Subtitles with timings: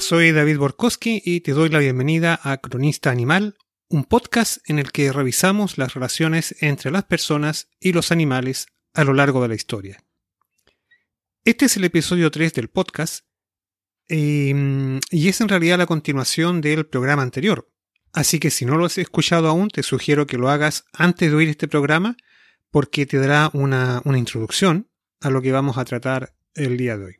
[0.00, 4.92] Soy David Borkowski y te doy la bienvenida a Cronista Animal, un podcast en el
[4.92, 9.54] que revisamos las relaciones entre las personas y los animales a lo largo de la
[9.54, 10.02] historia.
[11.44, 13.26] Este es el episodio 3 del podcast
[14.08, 17.70] em, y es en realidad la continuación del programa anterior.
[18.12, 21.36] Así que si no lo has escuchado aún, te sugiero que lo hagas antes de
[21.36, 22.16] oír este programa
[22.70, 24.88] porque te dará una introducción
[25.20, 27.19] a lo que vamos a tratar el día de hoy.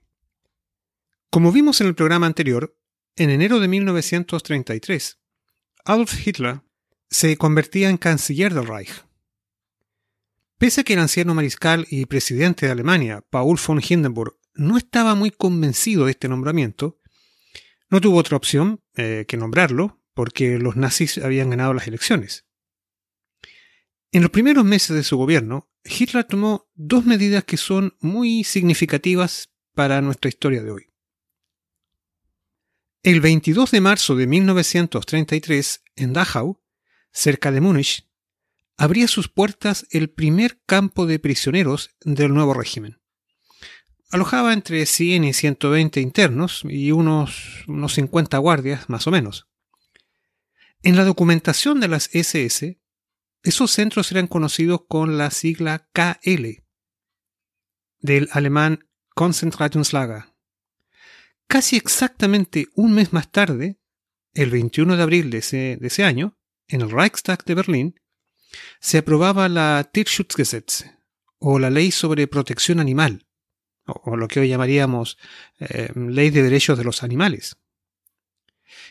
[1.31, 2.77] Como vimos en el programa anterior,
[3.15, 5.21] en enero de 1933,
[5.85, 6.63] Adolf Hitler
[7.09, 9.05] se convertía en canciller del Reich.
[10.59, 15.15] Pese a que el anciano mariscal y presidente de Alemania, Paul von Hindenburg, no estaba
[15.15, 16.99] muy convencido de este nombramiento,
[17.91, 22.45] no tuvo otra opción eh, que nombrarlo, porque los nazis habían ganado las elecciones.
[24.11, 29.53] En los primeros meses de su gobierno, Hitler tomó dos medidas que son muy significativas
[29.77, 30.90] para nuestra historia de hoy.
[33.03, 36.61] El 22 de marzo de 1933, en Dachau,
[37.13, 38.07] cerca de Múnich,
[38.77, 43.01] abría sus puertas el primer campo de prisioneros del nuevo régimen.
[44.11, 49.49] Alojaba entre 100 y 120 internos y unos, unos 50 guardias, más o menos.
[50.83, 52.83] En la documentación de las SS,
[53.43, 56.65] esos centros eran conocidos con la sigla KL,
[58.01, 60.30] del alemán Konzentrationslager,
[61.51, 63.81] Casi exactamente un mes más tarde,
[64.35, 66.39] el 21 de abril de ese, año,
[66.69, 68.01] en el Reichstag de Berlín,
[68.79, 70.85] se aprobaba la Tierschutzgesetz,
[71.41, 73.27] o la Ley sobre Protección Animal,
[73.85, 75.19] o, lo que hoy llamaríamos
[75.59, 77.57] eh, Ley de Derechos de los Animales.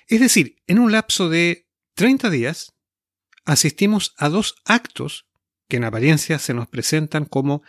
[0.10, 2.74] Es decir, en un lapso de 30 días,
[3.46, 5.30] asistimos a dos actos
[5.70, 7.64] que en apariencia se nos presentan como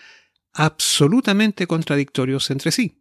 [0.53, 3.00] absolutamente contradictorios entre sí.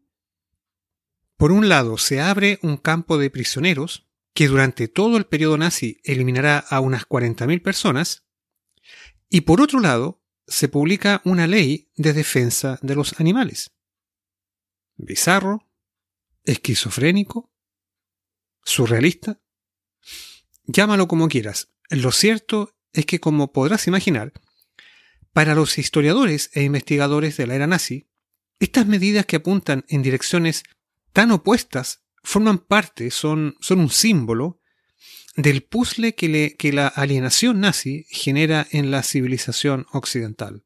[1.40, 6.02] Por un lado, se abre un campo de prisioneros que durante todo el periodo nazi
[6.04, 8.26] eliminará a unas 40.000 personas,
[9.30, 13.72] y por otro lado, se publica una ley de defensa de los animales.
[14.98, 15.66] Bizarro,
[16.44, 17.50] esquizofrénico,
[18.66, 19.40] surrealista.
[20.66, 21.70] Llámalo como quieras.
[21.90, 24.34] Lo cierto es que, como podrás imaginar,
[25.32, 28.10] para los historiadores e investigadores de la era nazi,
[28.60, 30.66] estas medidas que apuntan en direcciones
[31.14, 34.62] tan opuestas forman parte, son, son un símbolo
[35.36, 40.64] del puzzle que, que la alienación nazi genera en la civilización occidental.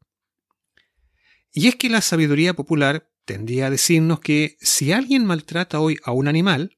[1.52, 6.12] Y es que la sabiduría popular tendía a decirnos que si alguien maltrata hoy a
[6.12, 6.78] un animal,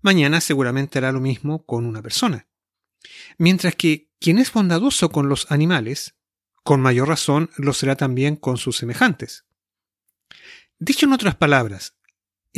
[0.00, 2.48] mañana seguramente hará lo mismo con una persona.
[3.38, 6.14] Mientras que quien es bondadoso con los animales,
[6.62, 9.44] con mayor razón lo será también con sus semejantes.
[10.78, 11.95] Dicho en otras palabras,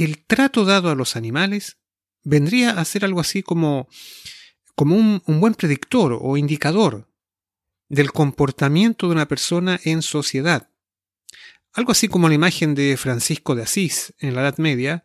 [0.04, 1.78] el trato dado a los animales
[2.22, 3.88] vendría a ser algo así como,
[4.75, 7.09] como un, buen predictor o indicador
[7.88, 10.70] del comportamiento de una persona en sociedad.
[11.72, 15.04] Algo así como la imagen de Francisco de Asís en la Edad Media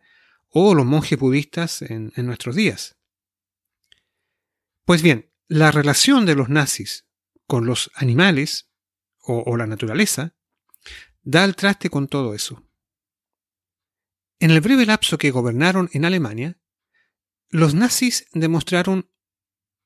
[0.50, 2.96] o los monjes budistas en, nuestros días.
[4.84, 7.06] Pues bien, la relación de los nazis
[7.46, 8.68] con los animales
[9.18, 10.34] o, la naturaleza
[11.22, 12.62] da al traste con todo eso.
[14.40, 16.58] En el breve lapso que gobernaron en Alemania,
[17.50, 19.10] los nazis demostraron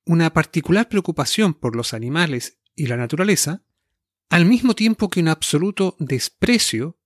[0.04, 3.62] una particular preocupación por los animales y la naturaleza,
[4.30, 6.98] al mismo tiempo que un absoluto desprecio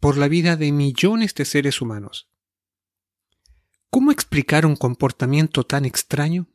[0.00, 2.30] por la vida de millones de seres humanos.
[3.90, 6.48] ¿Cómo explicar un comportamiento tan extraño?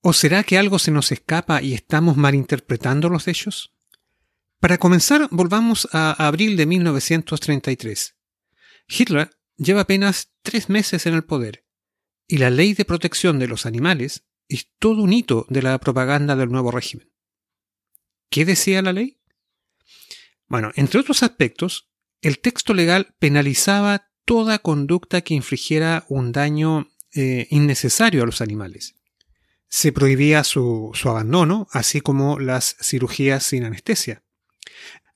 [0.00, 3.74] ¿O será que algo se nos escapa y estamos malinterpretando los hechos?
[4.60, 8.16] Para comenzar, volvamos a abril de 1933.
[8.88, 11.66] Hitler lleva apenas tres meses en el poder,
[12.28, 16.36] y la ley de protección de los animales es todo un hito de la propaganda
[16.36, 17.10] del nuevo régimen.
[18.30, 19.20] ¿Qué decía la ley?
[20.48, 27.46] Bueno, entre otros aspectos, el texto legal penalizaba toda conducta que infligiera un daño eh,
[27.50, 28.96] innecesario a los animales.
[29.68, 34.25] Se prohibía su abandono, así como las cirugías sin anestesia.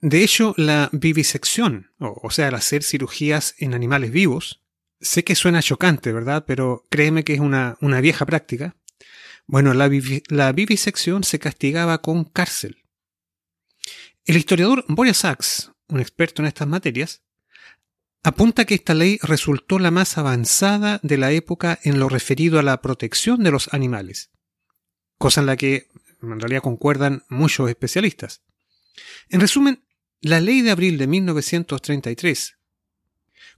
[0.01, 4.63] De hecho, la vivisección, o, sea, el hacer cirugías en animales vivos,
[5.01, 6.45] sé que suena chocante, ¿verdad?
[6.47, 8.77] Pero créeme que es una, vieja práctica.
[9.47, 12.85] Bueno, la, vivisección se castigaba con cárcel.
[14.25, 17.23] El historiador Boris Sachs, un experto en estas materias,
[18.23, 22.63] apunta que esta ley resultó la más avanzada de la época en lo referido a
[22.63, 24.31] la protección de los animales,
[25.19, 25.89] cosa en la que
[26.23, 28.43] en realidad concuerdan muchos especialistas.
[29.29, 29.85] En resumen,
[30.21, 32.59] la ley de abril de 1933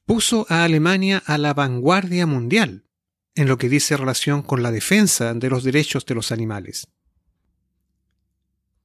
[0.04, 2.86] puso a Alemania a la vanguardia mundial
[3.34, 6.88] en lo que dice relación con la defensa de los derechos de los animales.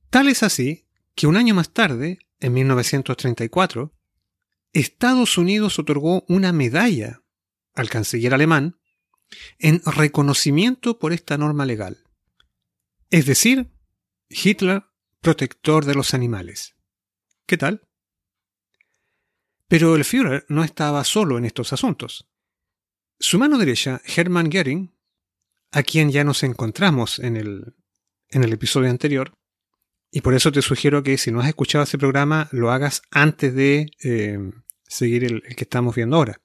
[0.09, 3.93] Tal es así que un año más tarde, en 1934,
[4.73, 7.23] Estados Unidos otorgó una medalla
[7.73, 8.79] al canciller alemán
[9.59, 12.03] en reconocimiento por esta norma legal.
[13.09, 13.71] Es decir,
[14.29, 14.83] Hitler,
[15.21, 16.75] protector de los animales.
[17.45, 17.87] ¿Qué tal?
[19.67, 22.29] Pero el Führer no estaba solo en estos asuntos.
[23.19, 24.95] Su mano derecha, Hermann Göring,
[25.71, 27.75] a quien ya nos encontramos en el,
[28.29, 29.33] en el episodio anterior,
[30.11, 33.53] y por eso te sugiero que si no has escuchado ese programa, lo hagas antes
[33.53, 34.39] de eh,
[34.87, 36.41] seguir el, que estamos viendo ahora.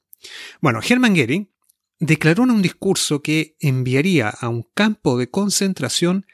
[0.60, 1.52] Bueno, Hermann Göring
[1.98, 6.26] declaró en un discurso que enviaría a un campo de concentración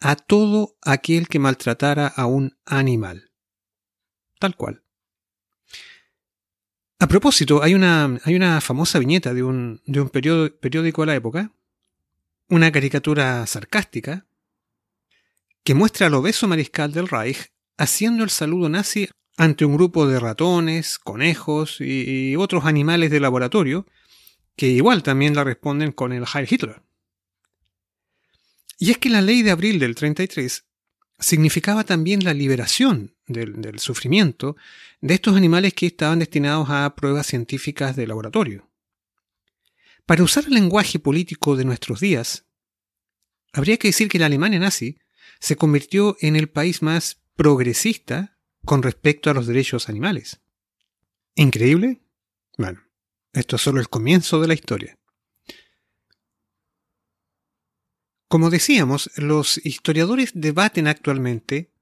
[0.00, 3.30] a todo aquel que maltratara a un animal.
[4.38, 4.82] Tal cual.
[7.00, 11.14] A propósito, hay una, hay una famosa viñeta de un, de un periódico de la
[11.14, 11.52] época,
[12.48, 14.26] una caricatura sarcástica,
[15.62, 20.18] que muestra al obeso mariscal del Reich haciendo el saludo nazi ante un grupo de
[20.18, 23.86] ratones, conejos y, y otros animales de laboratorio,
[24.56, 26.82] que igual también la responden con el Heil Hitler.
[28.78, 30.64] Y es que la ley de abril del 33
[31.18, 34.56] significaba también la liberación del, sufrimiento
[35.00, 38.70] de estos animales que estaban destinados a pruebas científicas de laboratorio.
[40.06, 42.46] Para usar el lenguaje político de nuestros días,
[43.52, 44.98] habría que decir que la Alemania nazi
[45.40, 50.40] se convirtió en el país más progresista con respecto a los derechos animales.
[51.34, 52.00] ¿Increíble?
[52.56, 52.82] Bueno,
[53.32, 54.97] esto es solo el comienzo de la historia.
[58.28, 61.72] Como decíamos, los historiadores debaten actualmente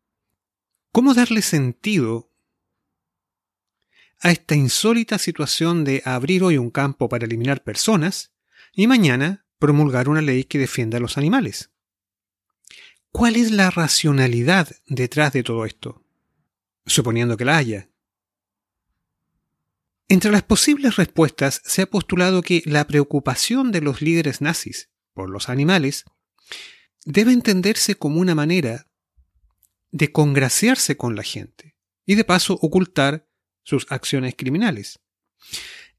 [0.92, 2.30] cómo darle sentido
[4.20, 8.32] a esta insólita situación de abrir hoy un campo para eliminar personas
[8.72, 11.70] y mañana promulgar una ley que defienda a los animales.
[13.10, 16.04] ¿Cuál es la racionalidad detrás de todo esto?
[16.86, 17.88] Suponiendo que la haya.
[20.08, 25.28] Entre las posibles respuestas se ha postulado que la preocupación de los líderes nazis por
[25.28, 26.04] los animales
[27.06, 28.90] debe entenderse como una manera
[29.92, 33.30] de congraciarse con la gente y de paso ocultar
[33.62, 34.98] sus acciones criminales.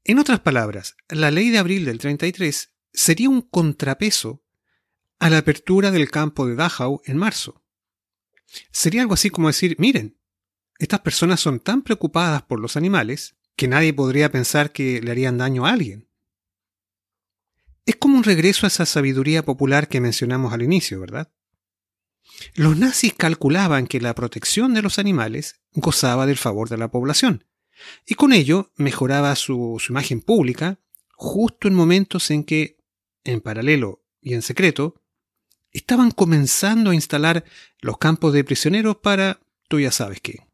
[0.04, 4.44] En otras palabras, la ley de abril del 33 sería un contrapeso
[5.18, 7.64] a la apertura del campo de Dachau en marzo.
[8.70, 10.18] Sería algo así como decir, miren,
[10.78, 15.38] estas personas son tan preocupadas por los animales que nadie podría pensar que le harían
[15.38, 16.07] daño a alguien.
[17.88, 21.32] Es como un regreso a esa sabiduría popular que mencionamos al inicio, ¿verdad?
[22.54, 27.46] Los nazis calculaban que la protección de los animales gozaba del favor de la población,
[28.04, 30.78] y con ello mejoraba su, imagen pública
[31.12, 32.76] justo en momentos en que,
[33.24, 35.00] en paralelo y en secreto,
[35.70, 37.44] estaban comenzando a instalar
[37.80, 40.46] los campos de prisioneros para tú ya sabes qué.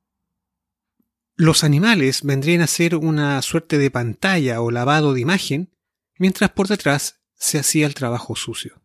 [1.34, 5.74] Los animales vendrían a ser una suerte de pantalla o lavado de imagen,
[6.16, 8.82] mientras por detrás se hacía el trabajo sucio.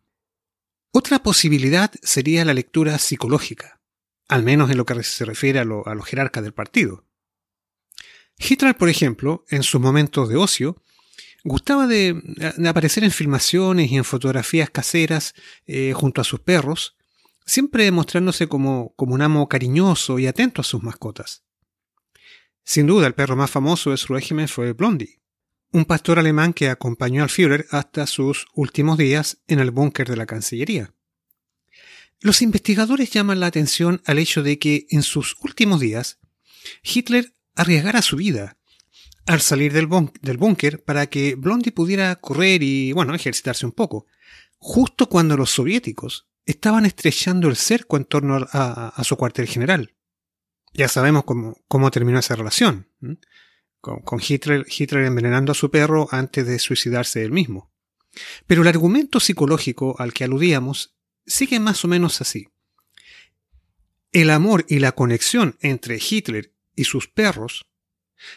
[0.92, 3.80] Otra posibilidad sería la lectura psicológica,
[4.28, 7.04] al menos en lo que se refiere a, lo, los jerarcas del partido.
[8.38, 10.82] Hitler, por ejemplo, en sus momentos de ocio,
[11.44, 12.20] gustaba de,
[12.56, 15.34] de, aparecer en filmaciones y en fotografías caseras
[15.66, 16.96] eh, junto a sus perros,
[17.46, 21.44] siempre mostrándose como, como un amo cariñoso y atento a sus mascotas.
[22.64, 25.19] Sin duda, el perro más famoso de su régimen fue Blondie,
[25.72, 30.16] un pastor alemán que acompañó al Führer hasta sus últimos días en el búnker de
[30.16, 30.94] la Cancillería.
[32.20, 36.18] Los investigadores llaman la atención al hecho de que en sus últimos días
[36.82, 38.58] Hitler arriesgara su vida
[39.26, 44.06] al salir del, búnker para que Blondie pudiera correr y, bueno, ejercitarse un poco,
[44.58, 49.94] justo cuando los soviéticos estaban estrechando el cerco en torno a, su cuartel general.
[50.72, 51.24] Ya sabemos
[51.68, 52.88] cómo terminó esa relación
[53.80, 57.72] con, Hitler, Hitler envenenando a su perro antes de suicidarse él mismo.
[58.46, 60.96] Pero el argumento psicológico al que aludíamos
[61.26, 62.48] sigue más o menos así.
[64.12, 67.66] El amor y la conexión entre Hitler y sus perros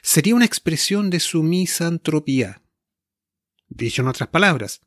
[0.01, 2.61] sería una expresión de su misantropía.
[3.67, 4.81] Dicho en otras palabras,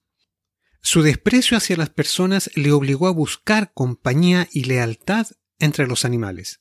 [0.81, 5.27] su desprecio hacia las personas le obligó a buscar compañía y lealtad
[5.59, 6.61] entre los animales.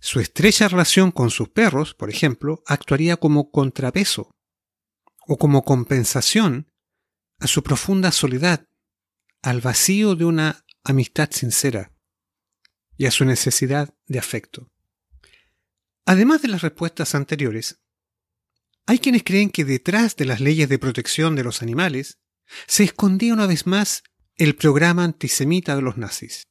[0.00, 4.30] Su estrecha relación con sus perros, por ejemplo, actuaría como contrapeso
[5.26, 6.68] o como compensación
[7.38, 8.64] a su profunda soledad,
[9.42, 11.92] al vacío de una amistad sincera
[12.96, 14.68] y a su necesidad de afecto.
[16.04, 17.80] Además de las respuestas anteriores,
[18.86, 22.18] hay quienes creen que detrás de las leyes de protección de los animales
[22.66, 24.02] se escondía una vez más
[24.36, 26.44] el programa antisemita de los nazis.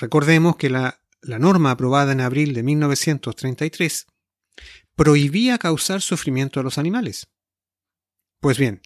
[0.00, 4.06] Recordemos que la, la norma aprobada en abril de 1933
[4.94, 7.28] prohibía causar sufrimiento a los animales.
[8.40, 8.82] Pues bien,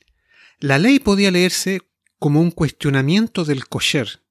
[0.59, 1.83] la ley podía leerse
[2.19, 4.23] como un cuestionamiento del kosher,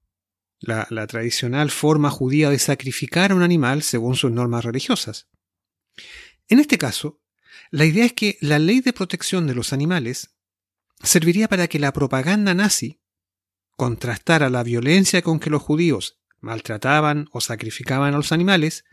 [0.59, 5.29] la, la, tradicional forma judía de sacrificar a un animal según sus normas religiosas.
[6.47, 7.21] En este caso,
[7.71, 10.35] la idea es que la ley de protección de los animales
[11.01, 13.01] serviría para que la propaganda nazi
[13.77, 18.85] contrastara la violencia con que los judíos maltrataban o sacrificaban a los animales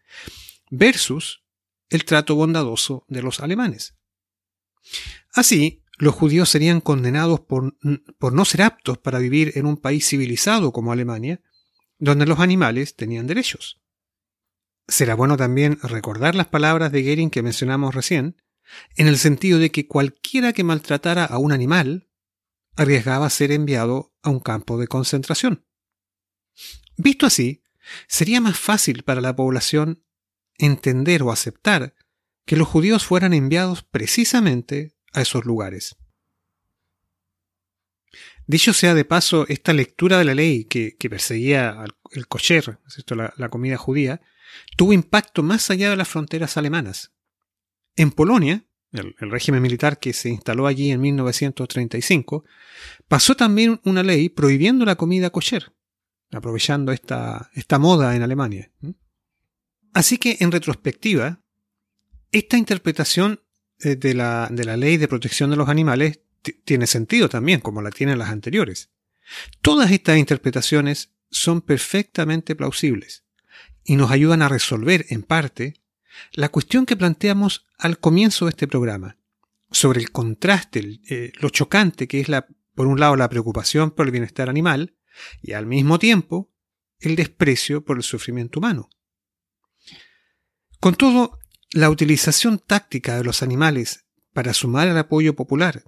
[0.70, 1.44] versus
[1.88, 3.94] el trato bondadoso de los alemanes.
[5.32, 7.76] Así, los judíos serían condenados por,
[8.18, 11.40] por, no ser aptos para vivir en un país civilizado como Alemania,
[11.98, 13.80] donde los animales tenían derechos.
[14.88, 18.36] Será bueno también recordar las palabras de Goering que mencionamos recién,
[18.96, 22.08] en el sentido de que cualquiera que maltratara a un animal
[22.76, 25.64] arriesgaba ser enviado a un campo de concentración.
[26.96, 27.62] Visto así,
[28.08, 30.02] sería más fácil para la población
[30.58, 31.94] entender o aceptar
[32.44, 35.96] que los judíos fueran enviados precisamente a esos lugares.
[38.46, 43.48] Dicho sea de paso, esta lectura de la ley que, perseguía el kosher, la, la
[43.48, 44.20] comida judía,
[44.76, 47.12] tuvo impacto más allá de las fronteras alemanas.
[47.96, 52.44] En Polonia, el, régimen militar que se instaló allí en 1935,
[53.08, 55.72] pasó también una ley prohibiendo la comida kosher,
[56.32, 58.70] aprovechando esta, esta moda en Alemania.
[59.92, 61.40] Así que, en retrospectiva,
[62.32, 63.40] esta interpretación
[63.78, 66.20] eh, de la, de la ley de protección de los animales
[66.64, 68.90] tiene sentido también, como la tienen las anteriores.
[69.60, 73.24] Todas estas interpretaciones son perfectamente plausibles
[73.84, 75.74] y nos ayudan a resolver, en parte,
[76.32, 79.18] la cuestión que planteamos al comienzo de este programa,
[79.70, 82.28] sobre el contraste, eh, lo chocante que es
[82.74, 84.95] por un lado la preocupación por el bienestar animal
[85.42, 86.50] y al mismo tiempo
[86.98, 88.88] el desprecio por el sufrimiento humano.
[90.80, 91.38] Con todo,
[91.72, 95.84] la utilización táctica de los animales para sumar al apoyo popular,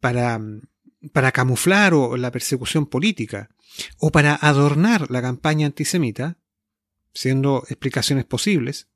[0.00, 0.40] para,
[1.12, 3.50] para camuflar o la persecución política,
[3.98, 6.38] o para adornar la campaña antisemita,
[7.12, 8.88] siendo explicaciones posibles,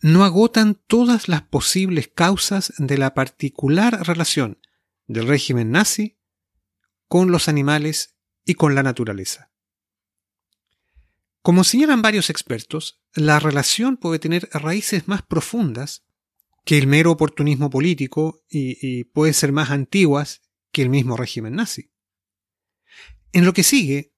[0.00, 4.58] no agotan todas las posibles causas de la particular relación
[5.06, 6.18] del régimen nazi
[7.08, 8.17] con los animales
[8.48, 9.52] y con la naturaleza.
[11.42, 16.06] Como señalan varios expertos, la relación puede tener raíces más profundas
[16.64, 20.40] que el mero oportunismo político y, y pueden ser más antiguas
[20.72, 21.90] que el mismo régimen nazi.
[23.32, 24.14] En lo que sigue,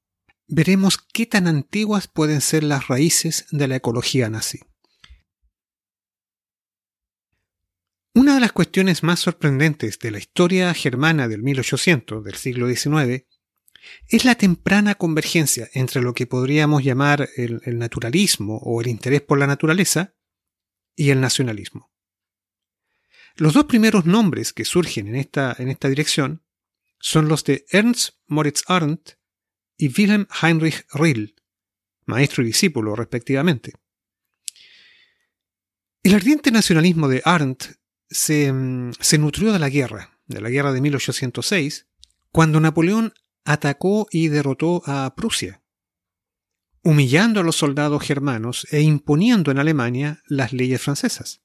[0.46, 4.60] veremos qué tan antiguas pueden ser las raíces de la ecología nazi.
[8.14, 13.24] Una de las cuestiones más sorprendentes de la historia germana del 1800, del siglo XIX,
[14.08, 19.38] es la temprana convergencia entre lo que podríamos llamar el, naturalismo o el interés por
[19.38, 20.14] la naturaleza
[20.96, 21.90] y el nacionalismo.
[23.36, 26.42] Los dos primeros nombres que surgen en esta, en esta dirección
[26.98, 29.18] son los de Ernst Moritz Arndt
[29.76, 31.36] y Wilhelm Heinrich Rill,
[32.04, 33.72] maestro y discípulo respectivamente.
[36.02, 37.76] El ardiente nacionalismo de Arndt
[38.08, 41.86] se, mm, se nutrió de la guerra, de la guerra de 1806,
[42.32, 45.62] cuando Napoleón atacó y derrotó a Prusia,
[46.82, 51.42] humillando a los soldados germanos e imponiendo en Alemania las leyes francesas.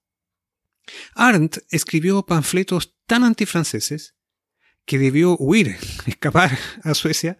[1.15, 4.15] Arndt escribió panfletos tan antifranceses
[4.85, 7.37] que debió huir, escapar a Suecia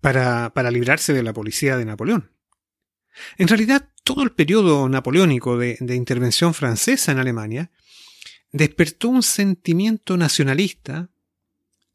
[0.00, 2.32] para, para librarse de la policía de Napoleón.
[3.36, 7.70] En realidad, todo el periodo napoleónico de, de intervención francesa en Alemania
[8.52, 11.10] despertó un sentimiento nacionalista,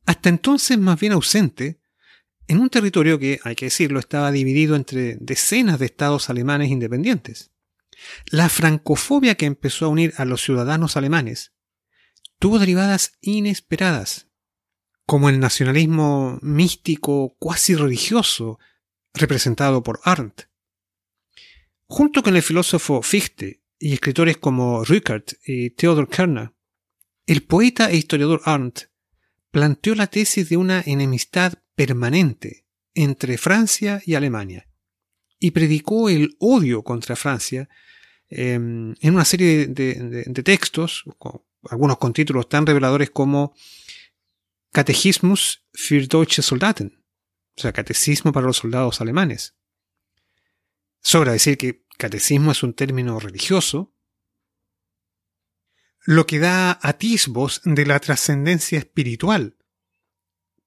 [0.05, 1.79] hasta entonces más bien ausente,
[2.48, 7.51] en un territorio que, hay que decirlo, estaba dividido entre decenas de estados alemanes independientes.
[8.25, 11.53] La francofobia que empezó a unir a los ciudadanos alemanes
[12.39, 14.27] tuvo derivadas inesperadas,
[15.05, 18.60] como el nacionalismo místico cuasi religioso
[19.13, 20.50] representado por Arndt.
[21.86, 26.51] Junto con el filósofo Fichte y escritores como Rückert y Theodor Kerner,
[27.25, 28.89] el poeta e historiador Arndt
[29.53, 34.67] planteó la tesis de una enemistad permanente entre Francia y Alemania
[35.39, 37.69] y predicó el odio contra Francia
[38.29, 41.03] em, en una serie de, textos,
[41.69, 43.53] algunos con títulos tan reveladores como
[44.72, 47.03] Catechismus für deutsche Soldaten,
[47.55, 49.55] o sea, Catecismo para los soldados alemanes.
[51.00, 53.93] Sobra decir que catecismo es un término religioso,
[56.05, 59.57] lo que da atisbos de la trascendencia espiritual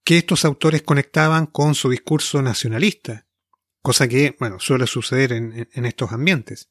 [0.06, 3.26] que estos autores conectaban con su discurso nacionalista,
[3.82, 6.70] cosa que, bueno, suele suceder en, estos ambientes.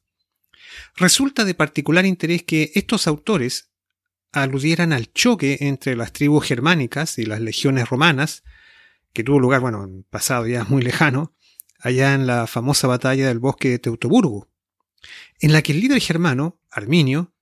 [0.95, 3.71] Resulta de particular interés que estos autores
[4.31, 8.43] aludieran al choque entre las tribus germánicas y las legiones romanas,
[9.11, 11.35] que tuvo lugar, bueno, en pasado ya muy lejano,
[11.79, 14.49] allá en la famosa batalla del bosque de Teutoburgo,
[15.41, 17.34] en la que el líder germano, Arminio,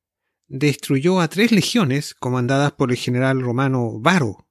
[0.54, 4.48] destruyó a tres legiones comandadas por el general romano Varo,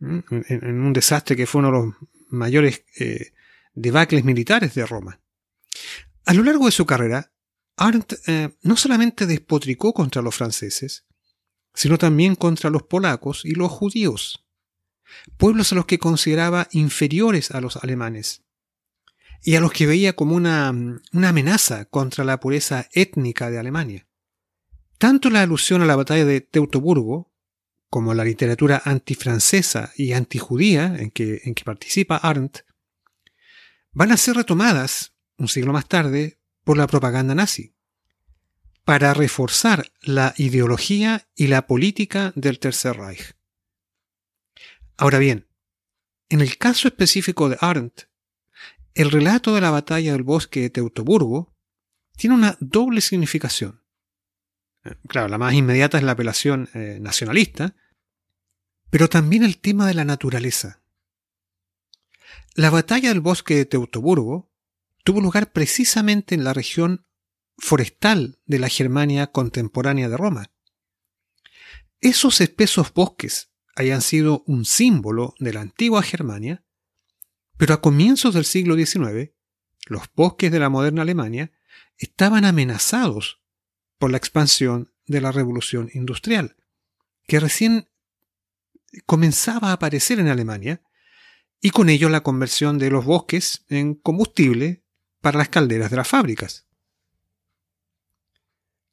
[0.00, 1.94] en, un desastre que fue uno de los
[2.28, 3.32] mayores eh,
[3.72, 5.20] debacles militares de Roma.
[6.24, 7.32] A lo largo de su carrera,
[7.76, 11.06] Arndt eh, no solamente despotricó contra los franceses,
[11.72, 14.44] sino también contra los polacos y los judíos,
[15.36, 18.42] pueblos a los que consideraba inferiores a los alemanes,
[19.40, 20.72] y a los que veía como una,
[21.12, 24.08] una amenaza contra la pureza étnica de Alemania.
[25.02, 27.34] Tanto la alusión a la batalla de Teutoburgo,
[27.90, 32.58] como la literatura antifrancesa y antijudía en que, en que participa Arndt,
[33.90, 37.74] van a ser retomadas, un siglo más tarde, por la propaganda nazi
[38.84, 43.34] para reforzar la ideología y la política del Tercer Reich.
[44.96, 45.48] Ahora bien,
[46.28, 48.02] en el caso específico de Arndt,
[48.94, 51.56] el relato de la batalla del bosque de Teutoburgo
[52.16, 53.81] tiene una doble significación.
[55.08, 57.76] Claro, la más inmediata es la apelación eh, nacionalista,
[58.90, 60.82] pero también el tema de la naturaleza.
[62.54, 64.50] La batalla del bosque de Teutoburgo
[65.04, 67.06] tuvo lugar precisamente en la región
[67.56, 70.50] forestal de la Germania contemporánea de Roma.
[72.00, 76.64] Esos espesos bosques hayan sido un símbolo de la antigua Germania,
[77.56, 79.30] pero a comienzos del siglo XIX,
[79.86, 81.52] los bosques de la moderna Alemania
[81.96, 83.41] estaban amenazados
[84.02, 86.56] por la expansión de la revolución industrial,
[87.28, 87.88] que recién
[89.06, 90.82] comenzaba a aparecer en Alemania,
[91.60, 94.82] y con ello la conversión de los bosques en combustible
[95.20, 96.66] para las calderas de las fábricas.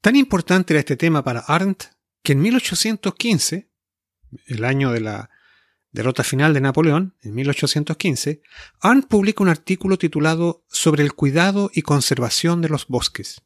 [0.01, 1.85] Tan importante era este tema para Arndt
[2.21, 3.67] que en 1815,
[4.45, 5.31] el año de la
[5.91, 8.43] derrota final de Napoleón, en 1815,
[8.79, 13.41] Arndt publica un artículo titulado Sobre el cuidado y conservación de los bosques,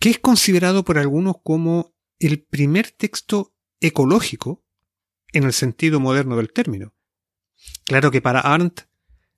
[0.00, 4.64] que es considerado por algunos como el primer texto ecológico
[5.32, 6.94] en el sentido moderno del término.
[7.84, 8.88] Claro que para Arndt,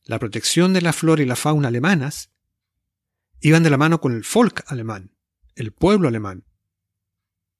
[0.04, 2.30] la protección de la flora y la fauna alemanas
[3.40, 5.16] iban de la mano con el folk alemán,
[5.56, 6.44] el pueblo alemán,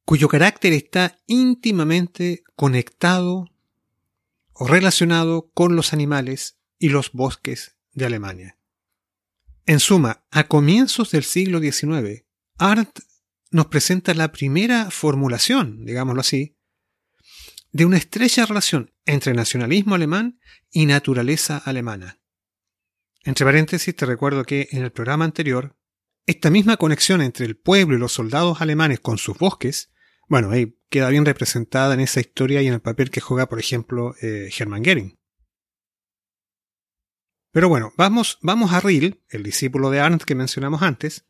[0.05, 3.51] cuyo carácter está íntimamente conectado
[4.53, 8.59] o relacionado con los animales y los bosques de Alemania.
[9.67, 12.25] En suma, a comienzos del siglo XIX,
[12.63, 13.01] Arndt
[13.51, 16.57] nos presenta la primera formulación, digámoslo así,
[17.73, 20.39] de una estrecha relación entre nacionalismo alemán
[20.71, 22.21] y naturaleza alemana.
[23.25, 25.77] Entre paréntesis, te recuerdo que en el programa anterior,
[26.25, 29.91] esta misma conexión entre el pueblo y los soldados alemanes con sus bosques,
[30.29, 33.59] bueno, ahí queda bien representada en esa historia y en el papel que juega, por
[33.59, 35.19] ejemplo, eh, Hermann Goering.
[37.51, 41.27] Pero bueno, vamos, vamos a Riel, el discípulo de Arndt que mencionamos antes,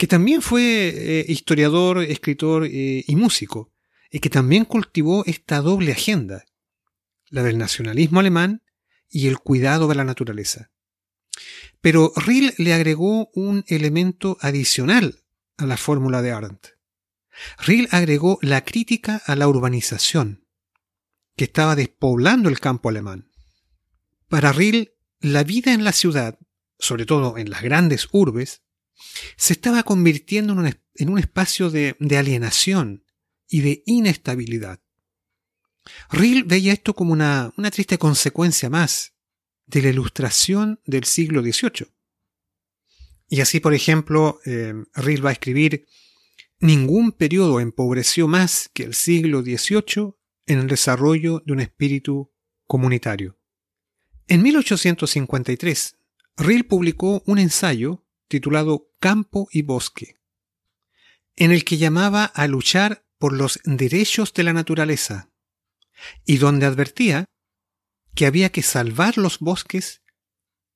[0.00, 3.70] que también fue eh, historiador, escritor eh, y músico,
[4.10, 6.46] y que también cultivó esta doble agenda,
[7.28, 8.62] la del nacionalismo alemán
[9.10, 10.70] y el cuidado de la naturaleza.
[11.82, 15.22] Pero Riel le agregó un elemento adicional
[15.58, 16.68] a la fórmula de Arendt.
[17.58, 20.46] Riel agregó la crítica a la urbanización,
[21.36, 23.28] que estaba despoblando el campo alemán.
[24.30, 26.38] Para Riel, la vida en la ciudad,
[26.78, 28.62] sobre todo en las grandes urbes,
[29.36, 33.04] se estaba convirtiendo en un, espacio de, alienación
[33.48, 34.80] y de inestabilidad.
[36.10, 39.14] Riel veía esto como una, triste consecuencia más
[39.66, 41.88] de la ilustración del siglo XVIII.
[43.28, 45.86] Y así, por ejemplo, eh, Riel va a escribir,
[46.58, 50.14] ningún periodo empobreció más que el siglo XVIII
[50.46, 52.32] en el desarrollo de un espíritu
[52.66, 53.38] comunitario.
[54.26, 55.96] En 1853,
[56.36, 60.16] Riel publicó un ensayo titulado Campo y Bosque,
[61.34, 65.30] en el que llamaba a luchar por los derechos de la naturaleza,
[66.24, 67.24] y donde advertía
[68.14, 70.02] que había que salvar los bosques,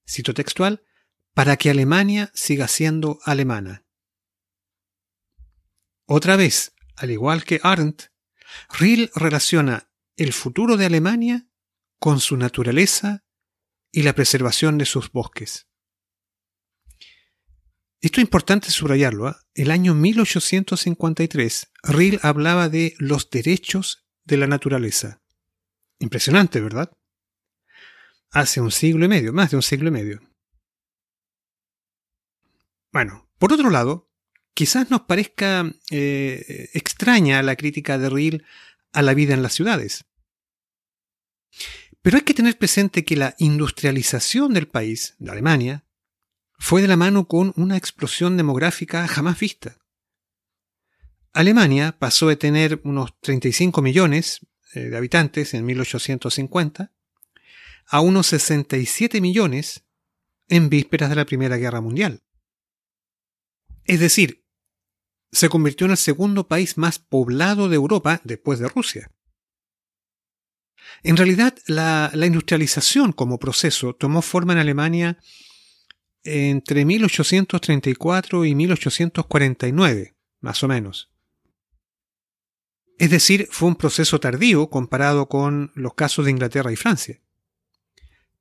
[0.06, 0.84] cito textual,
[1.32, 3.86] para que Alemania siga siendo alemana.
[6.06, 8.08] Otra vez, al igual que Arndt,
[8.68, 11.48] Riel relaciona el futuro de Alemania
[11.98, 13.24] con su naturaleza
[13.92, 15.68] y la preservación de sus bosques.
[18.04, 19.30] Esto es importante subrayarlo.
[19.30, 19.34] ¿eh?
[19.54, 25.22] El año 1853, Riel hablaba de los derechos de la naturaleza
[26.00, 26.92] Impresionante, ¿verdad?
[28.30, 30.20] Hace un siglo y medio, más de un siglo y medio.
[32.92, 34.10] Bueno, por otro lado,
[34.52, 38.44] quizás nos parezca eh, extraña la crítica de Riel
[38.92, 40.04] a la vida en las ciudades.
[42.02, 45.84] Pero hay que tener presente que la industrialización del país, de Alemania,
[46.58, 49.78] fue de la mano con una explosión demográfica jamás vista.
[51.32, 54.40] Alemania pasó de tener unos 35 millones
[54.74, 56.92] eh, de habitantes en 1850
[57.86, 59.84] a unos 67 millones
[60.48, 62.22] en vísperas de la Primera Guerra Mundial.
[63.84, 64.44] Es decir,
[65.32, 69.10] se convirtió en el segundo país más poblado de Europa después de Rusia.
[71.02, 75.18] En realidad, la, industrialización como proceso tomó forma en Alemania
[76.24, 81.10] entre 1834 y 1849, más o menos.
[82.98, 87.20] Es decir, fue un proceso tardío comparado con los casos de Inglaterra y Francia.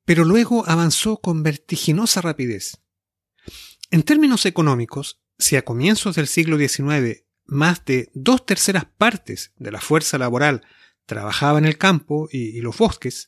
[0.05, 2.81] Pero luego avanzó con vertiginosa rapidez.
[3.89, 9.71] En términos económicos, si a comienzos del siglo XIX más de dos terceras partes de
[9.71, 10.65] la fuerza laboral
[11.05, 13.27] trabajaba en el campo y, los bosques,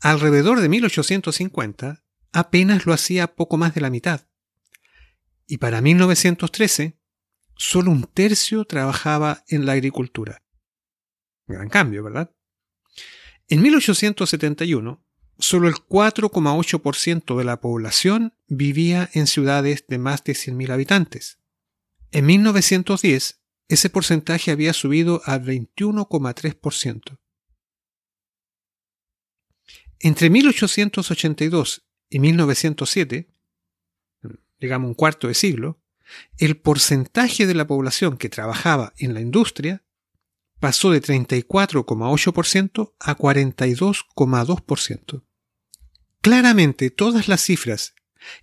[0.00, 2.01] alrededor de 1850
[2.32, 4.26] apenas lo hacía poco más de la mitad.
[5.46, 6.98] Y para 1913,
[7.56, 10.42] solo un tercio trabajaba en la agricultura.
[11.46, 12.34] Gran cambio, ¿verdad?
[13.48, 15.04] En 1871,
[15.38, 21.38] solo el 4,8% de la población vivía en ciudades de más de 100.000 habitantes.
[22.12, 27.18] En 1910, ese porcentaje había subido a 21,3%.
[29.98, 33.28] Entre 1882 y 1907,
[34.60, 35.80] digamos un cuarto de siglo,
[36.36, 39.82] el porcentaje de la población que trabajaba en la industria
[40.60, 45.24] pasó de 34,8% a 42,2%.
[46.20, 47.94] Claramente todas las cifras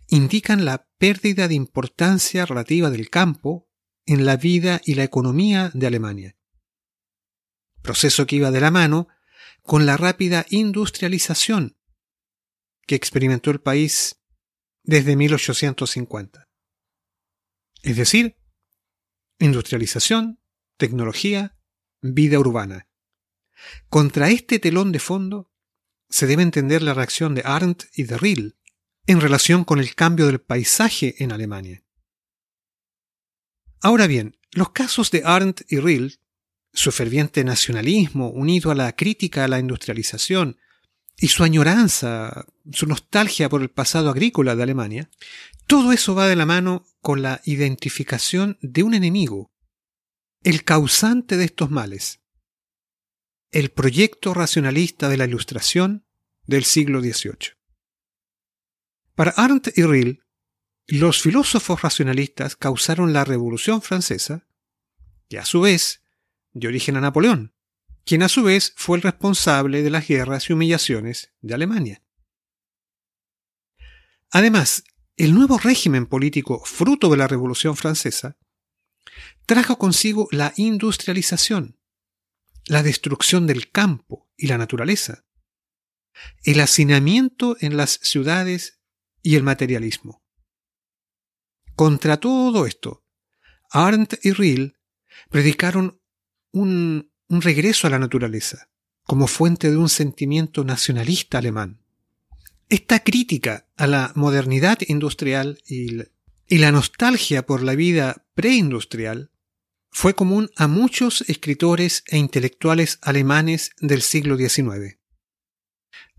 [0.08, 3.70] indican la pérdida de importancia relativa del campo
[4.08, 6.36] en la vida y la economía de Alemania.
[7.84, 9.10] Proceso que iba de la mano
[9.62, 11.76] con la rápida industrialización
[12.89, 14.19] que experimentó el país
[14.84, 16.49] desde 1850.
[17.84, 18.36] Es decir,
[19.38, 20.41] industrialización,
[20.75, 21.56] tecnología,
[22.02, 22.89] vida urbana.
[23.89, 25.52] Contra este telón de fondo
[26.10, 28.58] se debe entender la reacción de Arndt y de Riel
[29.06, 31.86] en relación con el cambio del paisaje en Alemania.
[33.82, 36.21] Ahora bien, los casos de Arndt y Riel,
[36.73, 40.58] su ferviente nacionalismo unido a la crítica a la industrialización
[41.20, 45.10] y su añoranza, su nostalgia por el pasado agrícola de Alemania,
[45.68, 49.52] todo eso va de la mano con la identificación de un enemigo,
[50.44, 52.22] el causante de estos males,
[53.52, 56.06] el proyecto racionalista de la Ilustración
[56.46, 57.58] del siglo XVIII.
[59.16, 60.24] Para Arndt y Riel,
[60.88, 64.48] los filósofos racionalistas causaron la Revolución Francesa,
[65.28, 66.02] que a su vez
[66.54, 67.54] dio origen a Napoleón,
[68.06, 72.04] quien a su vez fue el responsable de las guerras y humillaciones de Alemania.
[74.32, 74.84] Además,
[75.18, 78.38] el nuevo régimen político fruto de la Revolución Francesa
[79.46, 81.80] trajo consigo la industrialización,
[82.66, 85.26] la destrucción del campo y la naturaleza,
[86.44, 88.80] el hacinamiento en las ciudades
[89.22, 90.24] y el materialismo.
[91.76, 93.06] Contra todo esto,
[93.72, 94.78] Arndt y Riel
[95.30, 96.02] predicaron
[96.52, 98.70] un, regreso a la naturaleza
[99.04, 101.82] como fuente de un sentimiento nacionalista alemán.
[102.70, 106.04] Esta crítica a la modernidad industrial y,
[106.58, 109.32] la nostalgia por la vida preindustrial
[109.89, 115.00] fue común a muchos escritores e intelectuales alemanes del siglo XIX,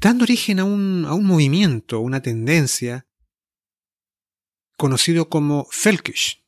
[0.01, 3.07] dando origen a un, a un movimiento, una tendencia
[4.77, 6.40] conocido como Völkisch,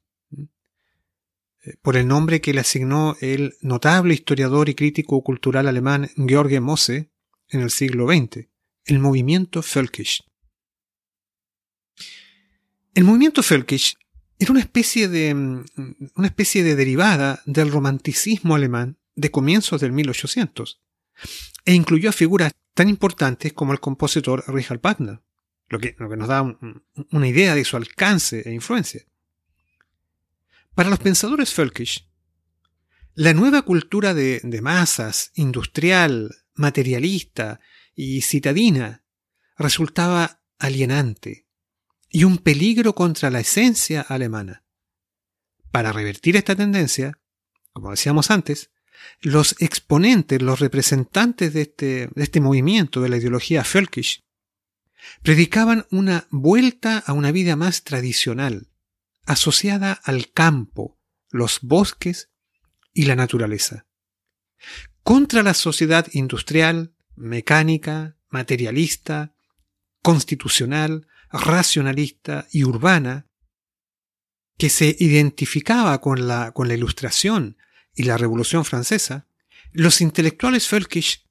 [1.83, 7.11] por el nombre que le asignó el notable historiador y crítico cultural alemán George Mosse
[7.49, 8.49] en el siglo XX,
[8.85, 10.25] el movimiento Völkisch.
[12.95, 13.97] El movimiento Völkisch
[14.39, 15.65] era una especie de, mm,
[16.17, 20.81] una especie de derivada del romanticismo alemán de comienzos del 1800
[21.65, 25.21] e incluyó a figuras tan importantes como el compositor Richard Wagner,
[25.69, 26.43] lo que, nos da
[27.11, 29.05] una idea de su alcance e influencia.
[30.75, 32.09] Para los pensadores Völkisch,
[33.15, 37.61] la nueva cultura de, masas, industrial, materialista
[37.95, 39.05] y citadina
[39.59, 41.47] resultaba alienante
[42.09, 44.65] y un peligro contra la esencia alemana.
[45.71, 47.19] Para revertir esta tendencia,
[47.73, 48.71] como decíamos antes,
[49.21, 54.25] los exponentes, los representantes de este, de este movimiento de la ideología Völkisch,
[55.23, 58.72] predicaban una vuelta a una vida más tradicional,
[59.25, 60.99] asociada al campo,
[61.31, 62.31] los bosques
[62.93, 63.87] y la naturaleza.
[65.03, 69.35] Contra la sociedad industrial, mecánica, materialista,
[70.03, 73.29] constitucional, racionalista y urbana,
[74.59, 77.57] que se identificaba con la, con la Ilustración
[77.95, 79.27] y la Revolución Francesa,
[79.73, 81.27] los intelectuales Völkisch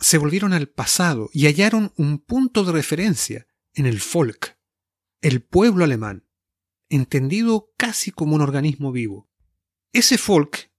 [0.00, 4.58] se volvieron al pasado y hallaron un punto de referencia en el Volk,
[5.20, 6.23] el pueblo alemán,
[6.94, 9.30] entendido casi como un organismo vivo.
[9.92, 10.72] Ese Volk,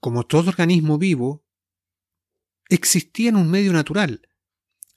[0.00, 1.46] como todo organismo vivo,
[2.68, 4.28] existía en un medio natural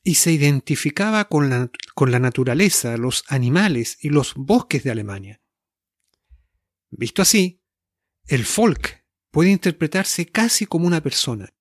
[0.03, 5.41] y se identificaba con la, con la naturaleza, los animales y los bosques de Alemania.
[6.89, 7.61] Visto así,
[8.25, 11.53] el folk puede interpretarse casi como una persona.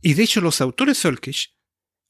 [0.00, 1.56] Y de hecho los autores Völkisch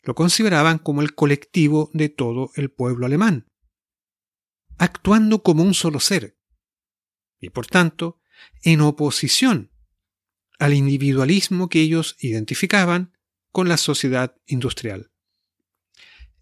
[0.02, 3.52] lo consideraban como el colectivo de todo el pueblo alemán,
[4.78, 6.38] actuando como un solo ser,
[7.40, 8.20] y por tanto
[8.62, 9.72] en oposición
[10.58, 13.16] al individualismo que ellos identificaban
[13.50, 15.11] con la sociedad industrial.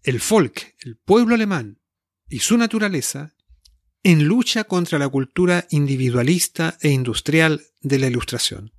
[0.03, 1.81] El folk, el pueblo alemán,
[2.29, 3.35] y su naturaleza
[4.03, 8.73] en lucha contra la cultura individualista e industrial de la Ilustración.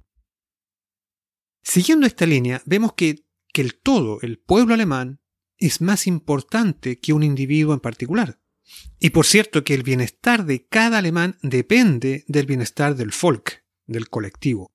[1.62, 5.20] Siguiendo esta línea, vemos que, que el todo, el pueblo alemán,
[5.58, 8.41] es más importante que un individuo en particular.
[8.98, 14.08] Y por cierto que el bienestar de cada alemán depende del bienestar del folk, del
[14.08, 14.72] colectivo.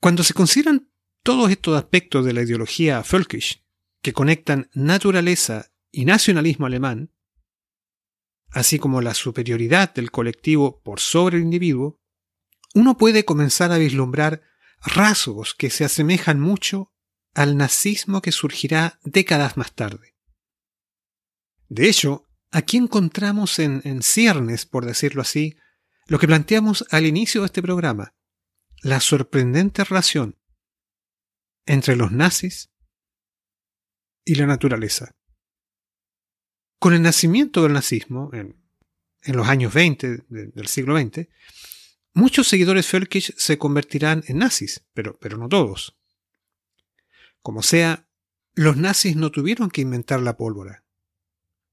[0.00, 0.90] Cuando se consideran
[1.22, 3.62] todos estos aspectos de la ideología Völkisch,
[4.02, 7.12] que conectan naturaleza y nacionalismo alemán,
[8.50, 12.00] así como la superioridad del colectivo por sobre el individuo,
[12.74, 14.42] uno puede comenzar a vislumbrar
[14.80, 16.92] rasgos que se asemejan mucho
[17.34, 20.16] al nazismo que surgirá décadas más tarde.
[21.70, 25.56] De hecho, aquí encontramos en, ciernes, por decirlo así,
[26.06, 28.12] lo que planteamos al inicio de este programa,
[28.82, 30.36] la sorprendente relación
[31.66, 32.72] entre los nazis
[34.24, 35.14] y la naturaleza.
[36.80, 38.56] Con el nacimiento del nazismo, en,
[39.22, 41.28] los años 20 del siglo XX,
[42.14, 45.96] muchos seguidores Völkisch se convertirán en nazis, pero, pero no todos.
[47.42, 48.08] Como sea,
[48.54, 50.79] los nazis no tuvieron que inventar la pólvora.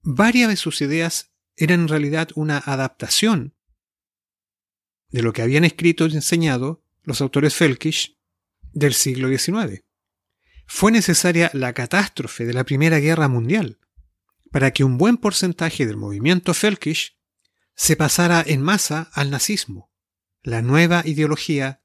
[0.02, 3.56] Varias de sus ideas eran en realidad una adaptación
[5.10, 8.18] de lo que habían escrito y enseñado los autores Völkisch
[8.74, 9.84] del siglo XIX.
[10.68, 13.80] Fue necesaria la catástrofe de la Primera Guerra Mundial
[14.52, 17.18] para que un buen porcentaje del movimiento Völkisch
[17.76, 19.92] se pasara en masa al nazismo,
[20.42, 21.84] la nueva ideología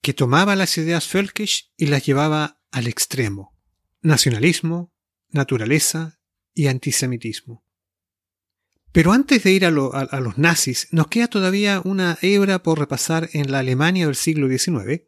[0.00, 3.56] que tomaba las ideas Völkisch y las llevaba al extremo.
[4.00, 4.92] Nacionalismo,
[5.28, 6.20] naturaleza
[6.54, 7.64] y antisemitismo.
[8.92, 13.50] Pero antes de ir a, los nazis, nos queda todavía una hebra por repasar en
[13.50, 15.02] la Alemania del siglo XIX,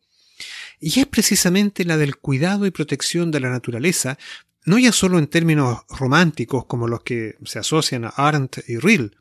[0.81, 4.19] y es precisamente la del cuidado y protección de la naturaleza,
[4.65, 9.19] no ya solo en términos románticos como los que se asocian a Arndt y Rill,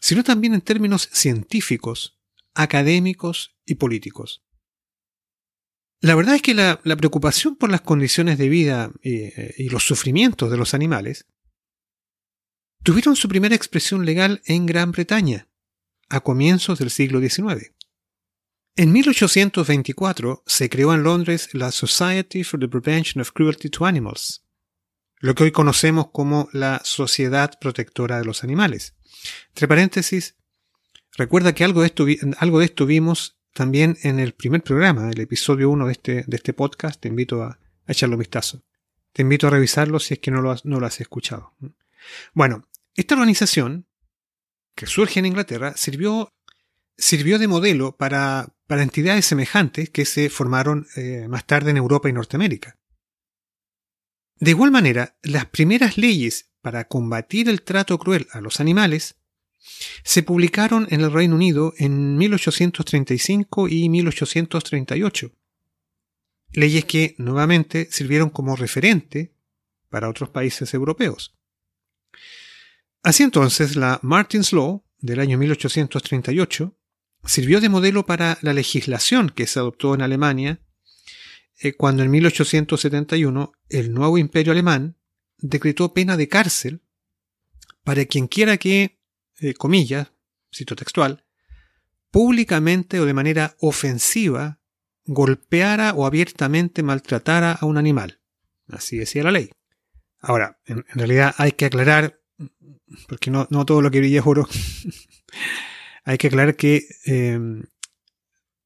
[0.00, 2.18] sino también en términos científicos,
[2.52, 4.42] académicos y políticos.
[6.00, 9.30] La verdad es que la, preocupación por las condiciones de vida y,
[9.62, 11.26] y los sufrimientos de los animales
[12.84, 15.48] tuvieron su primera expresión legal en Gran Bretaña,
[16.10, 17.72] a comienzos del siglo XIX.
[18.76, 24.44] En 1824 se creó en Londres la Society for the Prevention of Cruelty to Animals,
[25.18, 28.94] lo que hoy conocemos como la Sociedad Protectora de los Animales.
[29.48, 30.36] Entre paréntesis,
[31.16, 32.04] recuerda que algo de esto,
[32.36, 36.36] algo de esto vimos también en el primer programa, el episodio 1 de este, de
[36.36, 37.00] este podcast.
[37.00, 38.62] Te invito a, echarlo un vistazo.
[39.14, 41.54] Te invito a revisarlo si es que no lo has, no lo has escuchado.
[42.34, 43.86] Bueno, esta organización,
[44.74, 46.32] que surge en Inglaterra, sirvió,
[46.96, 52.12] de modelo para, para entidades semejantes que se formaron eh, más tarde en Europa y
[52.12, 52.78] Norteamérica.
[54.38, 59.16] De igual manera, las primeras leyes para combatir el trato cruel a los animales
[60.02, 65.32] se publicaron en el Reino Unido en 1835 y 1838.
[66.52, 69.34] Leyes que nuevamente sirvieron como referente
[69.88, 71.34] para otros países europeos.
[73.04, 76.76] Así entonces, la Martin's Law del año 1838
[77.24, 80.60] sirvió de modelo para la legislación que se adoptó en Alemania
[81.60, 84.96] eh, cuando en 1871 el nuevo imperio alemán
[85.38, 86.82] decretó pena de cárcel
[87.84, 88.98] para quien quiera que,
[89.40, 90.10] eh, comillas,
[90.52, 91.24] cito textual,
[92.10, 94.60] públicamente o de manera ofensiva
[95.04, 98.20] golpeara o abiertamente maltratara a un animal.
[98.68, 99.50] Así decía la ley.
[100.20, 102.20] Ahora, en, realidad hay que aclarar,
[103.08, 104.48] porque no, todo lo que brilla es oro,
[106.04, 107.38] hay que aclarar que, eh,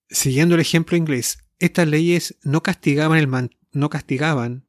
[0.08, 4.68] siguiendo el ejemplo inglés, estas leyes no castigaban el, no castigaban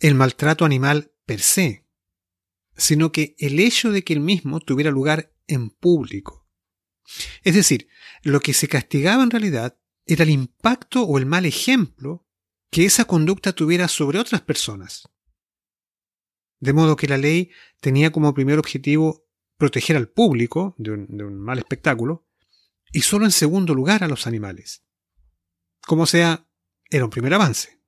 [0.00, 1.84] el maltrato animal per se,
[2.76, 6.46] sino que el hecho de que el mismo tuviera lugar en público.
[7.42, 7.88] Es decir,
[8.22, 12.26] lo que se castigaba en realidad era el impacto o el mal ejemplo
[12.70, 15.08] que esa conducta tuviera sobre otras personas.
[16.60, 21.58] De modo que la ley tenía como primer objetivo proteger al público de un, mal
[21.58, 22.26] espectáculo
[22.92, 24.84] y solo en segundo lugar a los animales.
[25.86, 26.48] Como sea,
[26.90, 27.80] era un primer avance.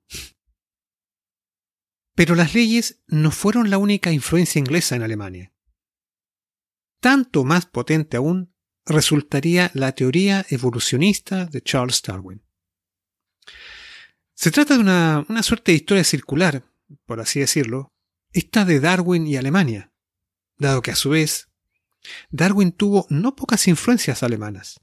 [2.13, 5.53] Pero las leyes no fueron la única influencia inglesa en Alemania.
[6.99, 8.53] Tanto más potente aún
[8.85, 12.43] resultaría la teoría evolucionista de Charles Darwin.
[14.33, 16.65] Se trata de una, una suerte de historia circular,
[17.05, 17.90] por así decirlo,
[18.33, 19.91] esta de Darwin y Alemania,
[20.57, 21.49] dado que a su vez
[22.29, 24.79] Darwin tuvo no pocas influencias alemanas.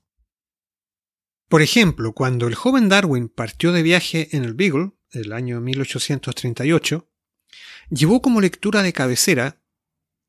[1.48, 7.08] Por ejemplo, cuando el joven Darwin partió de viaje en el Beagle, el año 1838,
[7.90, 9.62] llevó como lectura de cabecera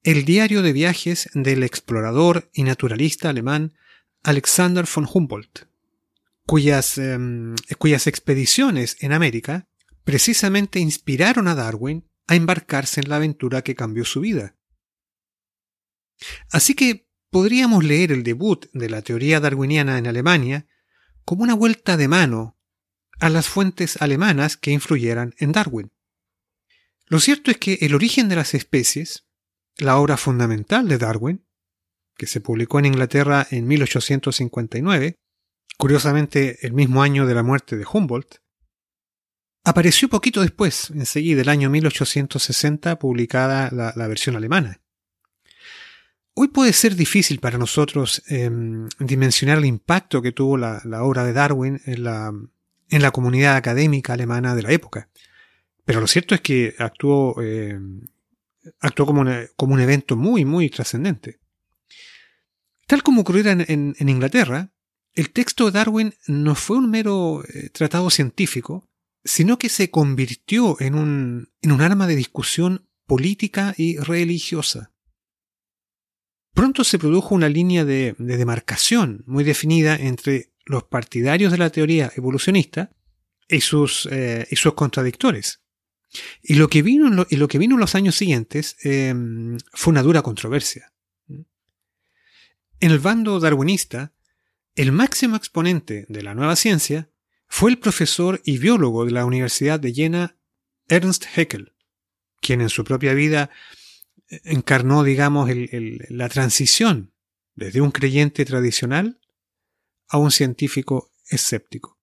[0.04, 3.74] el diario de viajes del explorador y naturalista alemán
[4.24, 5.68] Alexander von Humboldt,
[6.46, 9.68] cuyas, em, cuyas expediciones en América
[10.06, 14.56] precisamente inspiraron a Darwin a embarcarse en la aventura que cambió su vida.
[16.52, 20.68] Así que podríamos leer el debut de la teoría darwiniana en Alemania
[21.26, 22.56] como una vuelta de mano
[23.20, 25.92] a las fuentes alemanas que influyeran en Darwin.
[27.08, 29.28] Lo cierto es que El origen de las especies,
[29.78, 31.48] la obra fundamental de Darwin,
[32.16, 35.16] que se publicó en Inglaterra en 1859,
[35.80, 38.40] curiosamente el mismo año de la muerte de Humboldt,
[39.64, 44.82] apareció poquito después, enseguida, el año 1860, publicada la, versión alemana.
[46.34, 51.34] Hoy puede ser difícil para nosotros em, dimensionar el impacto que tuvo la, obra de
[51.34, 52.34] Darwin en la,
[52.90, 55.10] en comunidad académica alemana de la época.
[55.86, 57.36] Pero lo cierto es que actuó,
[58.80, 61.40] actuó como, un evento muy, muy trascendente.
[62.90, 64.72] Tal como ocurriera en, Inglaterra,
[65.14, 68.90] el texto de Darwin no fue un mero eh, tratado científico,
[69.24, 74.94] sino que se convirtió en un, en un arma de discusión política y religiosa.
[76.54, 82.12] Pronto se produjo una línea de, demarcación muy definida entre los partidarios de la teoría
[82.16, 82.92] evolucionista
[83.48, 85.62] y sus, eh, y sus contradictores.
[86.42, 90.22] Y lo que vino en, lo, que vino los años siguientes em, fue una dura
[90.22, 90.92] controversia.
[91.28, 94.14] En el bando darwinista,
[94.76, 97.09] el máximo exponente de la nueva ciencia
[97.50, 100.38] fue el profesor y biólogo de la Universidad de Jena,
[100.88, 101.74] Ernst Haeckel,
[102.40, 103.50] quien en su propia vida
[104.30, 105.50] eh, encarnó, digamos,
[106.10, 107.14] la transición
[107.56, 109.20] desde un creyente tradicional
[110.08, 112.00] a un científico escéptico.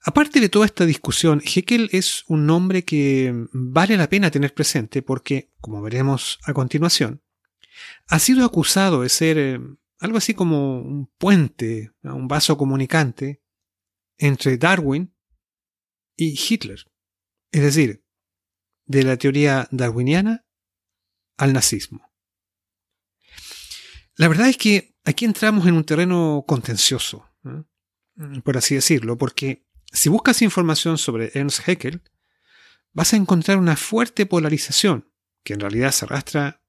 [0.00, 5.02] Aparte de toda esta discusión, Heckel es un nombre que vale la pena tener presente
[5.02, 7.22] porque, como veremos a continuación,
[8.08, 9.60] ha sido acusado de ser eh,
[9.98, 13.43] algo así como un puente, un vaso comunicante
[14.18, 15.14] entre Darwin
[16.16, 16.84] y Hitler.
[17.50, 18.04] Es decir,
[18.86, 20.46] de la teoría darwiniana
[21.36, 22.12] al nazismo.
[24.16, 27.28] La verdad es que aquí entramos en un terreno contencioso,
[28.44, 32.02] por así decirlo, porque si buscas información sobre Ernst Haeckel,
[32.92, 35.10] vas a encontrar una fuerte polarización,
[35.42, 36.62] que en realidad se arrastra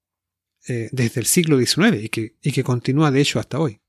[0.67, 3.81] eh, desde el siglo XIX y que, y que continúa de hecho hasta hoy.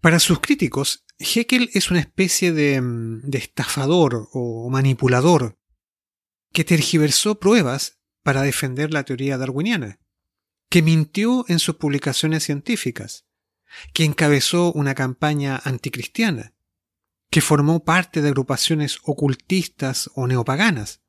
[0.00, 5.58] Para sus críticos, Haeckel es una especie de, mm, de estafador o manipulador
[6.52, 10.00] que tergiversó pruebas para defender la teoría darwiniana,
[10.70, 13.26] que mintió en sus publicaciones científicas,
[13.92, 16.54] que encabezó una campaña anticristiana,
[17.30, 21.02] que formó parte de agrupaciones ocultistas o neopaganas,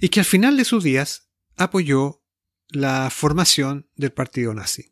[0.00, 2.22] y que al final de sus días apoyó
[2.68, 4.91] la formación del partido nazi.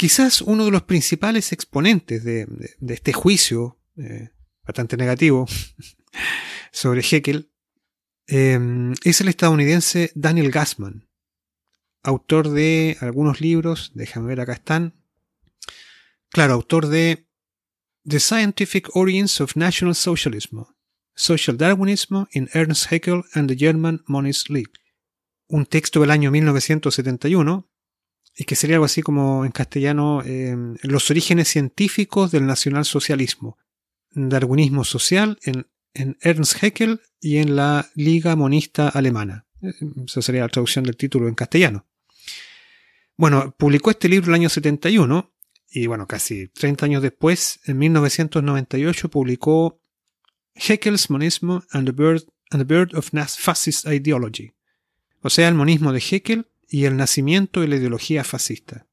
[0.00, 2.48] Quizás uno de los principales exponentes de,
[2.88, 4.30] este juicio eh,
[4.66, 5.46] bastante negativo
[6.72, 7.52] sobre Heckel
[8.26, 11.06] em, es el estadounidense Daniel Gassman,
[12.02, 14.94] autor de algunos libros, déjame ver acá están,
[16.30, 17.28] claro, autor de
[18.08, 20.60] The Scientific Origins of National Socialism,
[21.14, 24.72] Social Darwinism in Ernst Haeckel and the German Monist League,
[25.46, 27.69] un texto del año 1971
[28.36, 30.22] y que sería algo así como en castellano
[30.82, 33.58] los orígenes científicos del nacionalsocialismo,
[34.12, 39.46] darwinismo social en, en Ernst Haeckel y en la Liga Monista Alemana.
[40.06, 41.86] Esa sería la traducción del título en castellano.
[43.16, 45.30] Bueno, publicó este libro el año 71
[45.70, 49.80] y bueno, casi 30 años después, en 1998, publicó
[50.56, 54.52] Haeckel's Monismo and the Birth, and the Birth of Fascist Ideology,
[55.22, 58.86] o sea, el monismo de Haeckel y el nacimiento de la ideología fascista.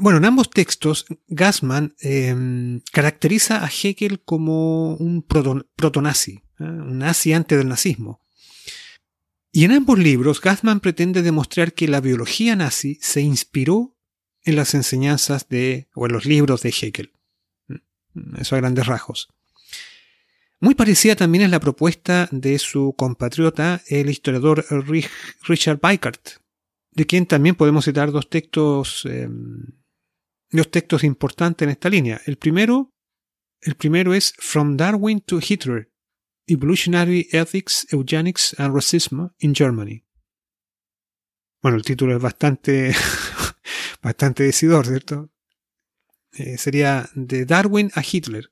[0.00, 6.64] Bueno, en ambos textos, Gassman em, caracteriza a Haeckel como un proto-nazi, ¿eh?
[6.64, 8.20] un nazi antes del nazismo.
[9.52, 13.96] Y en ambos libros, Gassman pretende demostrar que la biología nazi se inspiró
[14.44, 17.12] en las enseñanzas de, o en los libros de Hegel.
[18.38, 19.28] Eso a grandes rasgos.
[20.58, 24.64] Muy parecida también es la propuesta de su compatriota, el historiador
[25.46, 26.40] Richard Weikart,
[26.96, 29.66] de quien también podemos citar dos textos, em,
[30.50, 32.20] dos textos importantes en esta línea.
[32.24, 32.94] El primero,
[33.60, 35.92] el primero es From Darwin to Hitler,
[36.46, 40.04] Evolutionary Ethics, Eugenics and Racism in Germany.
[41.60, 42.94] Bueno, el título es bastante,
[44.02, 45.30] bastante decidor, ¿cierto?
[46.32, 48.50] Eh, sería de Darwin a Hitler.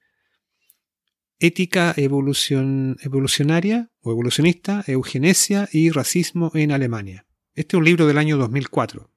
[1.39, 7.24] Ética evolución, evolucionaria o evolucionista, eugenesia y racismo en Alemania.
[7.55, 9.11] Este es un libro del año 2004.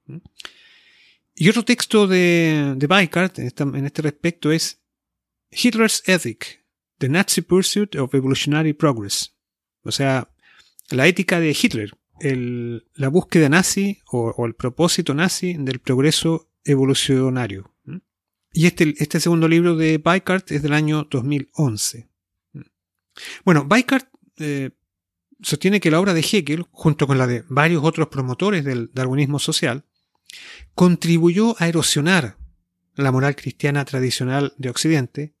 [1.34, 2.86] Y otro texto de, de
[3.36, 4.80] en, en este respecto es
[5.50, 6.64] Hitler's Ethic,
[6.98, 9.34] The Nazi Pursuit of Evolutionary Progress.
[9.82, 10.28] O sea,
[10.90, 17.72] la ética de Hitler, la búsqueda nazi o, el propósito nazi del progreso evolucionario.
[18.52, 22.08] Y este, este segundo libro de Weikart es del año 2011.
[23.44, 24.08] Bueno, Weikart
[24.38, 24.70] eh,
[25.42, 29.38] sostiene que la obra de Hegel, junto con la de varios otros promotores del darwinismo
[29.38, 29.84] social,
[30.74, 32.36] contribuyó a erosionar
[32.94, 35.34] la moral cristiana tradicional de Occidente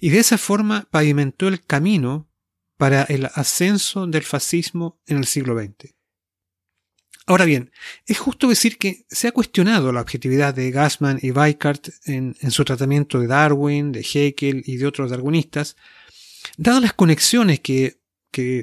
[0.00, 2.28] y de esa forma pavimentó el camino
[2.76, 5.94] para el ascenso del fascismo en el siglo XX.
[7.26, 7.70] Ahora bien,
[8.06, 12.64] es justo decir que se ha cuestionado la objetividad de Gassman y Weikart en, su
[12.64, 15.76] tratamiento de Darwin, de Haeckel y de otros darwinistas,
[16.56, 17.97] dadas las conexiones que,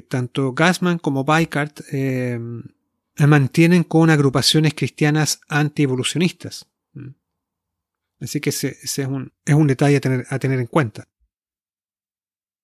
[0.08, 2.38] tanto Gassman como Weikart eh,
[3.18, 6.66] mantienen con agrupaciones cristianas antievolucionistas.
[8.20, 11.06] Así que ese, es, un, es, un, detalle a tener, a tener en cuenta.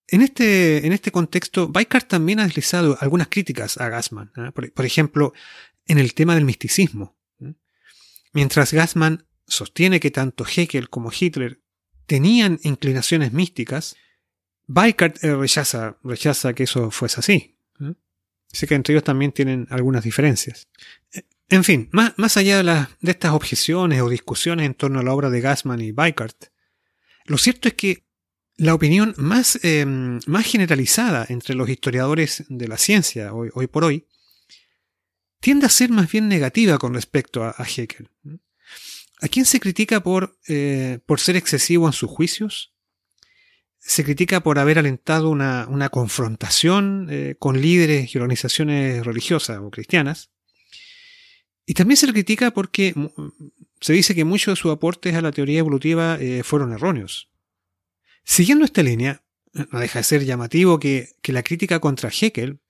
[0.08, 4.32] En este, en este contexto, Weikart también ha deslizado algunas críticas a Gassman.
[4.36, 4.50] ¿eh?
[4.52, 5.32] Por, ejemplo,
[5.86, 7.16] en el tema del misticismo.
[7.40, 7.54] ¿eh?
[8.32, 11.60] Mientras Gassman sostiene que tanto Hegel como Hitler
[12.06, 13.96] tenían inclinaciones místicas,
[14.74, 17.56] Weikart eh, rechaza, rechaza que eso fuese así.
[18.52, 20.68] Así que entre ellos también tienen algunas diferencias.
[21.48, 25.40] En fin, más, allá de, estas objeciones o discusiones en torno a la obra de
[25.40, 26.46] Gassman y Weikart,
[27.24, 28.04] lo cierto es que
[28.56, 33.84] la opinión más, em, más generalizada entre los historiadores de la ciencia hoy, hoy, por
[33.84, 34.06] hoy
[35.40, 38.10] tiende a ser más bien negativa con respecto a, a Haeckel.
[39.22, 42.71] ¿A quién se critica por, eh, por ser excesivo en sus juicios?
[43.84, 50.30] Se critica por haber alentado una, confrontación eh, con líderes y organizaciones religiosas o cristianas.
[51.66, 52.94] Y también se le critica porque
[53.80, 57.28] se dice que muchos de sus aportes a la teoría evolutiva eh, fueron erróneos.
[58.24, 62.60] Siguiendo esta línea, no deja de ser llamativo que, la crítica contra Haeckel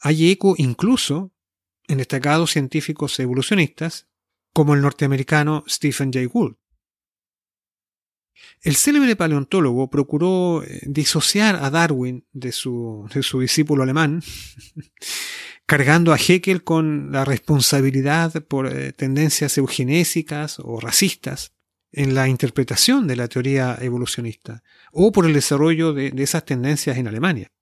[0.00, 1.32] haya eco incluso
[1.86, 4.08] en destacados científicos evolucionistas
[4.52, 6.56] como el norteamericano Stephen Jay Gould.
[8.60, 14.22] El célebre paleontólogo procuró eh, disociar a Darwin de su, de su discípulo alemán
[15.66, 21.52] cargando a Heckel con la responsabilidad por eh, tendencias eugenésicas o racistas
[21.92, 24.62] en la interpretación de la teoría evolucionista,
[24.92, 27.52] o por el desarrollo de, esas tendencias en Alemania,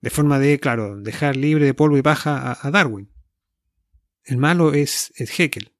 [0.00, 3.12] de forma de, claro, dejar libre de polvo y paja a, Darwin.
[4.24, 5.72] El malo es, Heckel.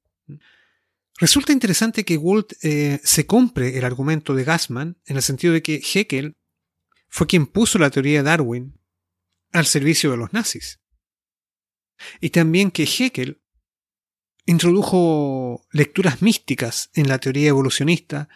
[1.19, 5.61] Resulta interesante que Walt eh, se compre el argumento de Gassman en el sentido de
[5.61, 6.37] que Heckel
[7.09, 8.79] fue quien puso la teoría de Darwin
[9.51, 10.79] al servicio de los nazis.
[12.21, 13.41] Y también que Hegel
[14.45, 18.29] introdujo lecturas místicas en la teoría evolucionista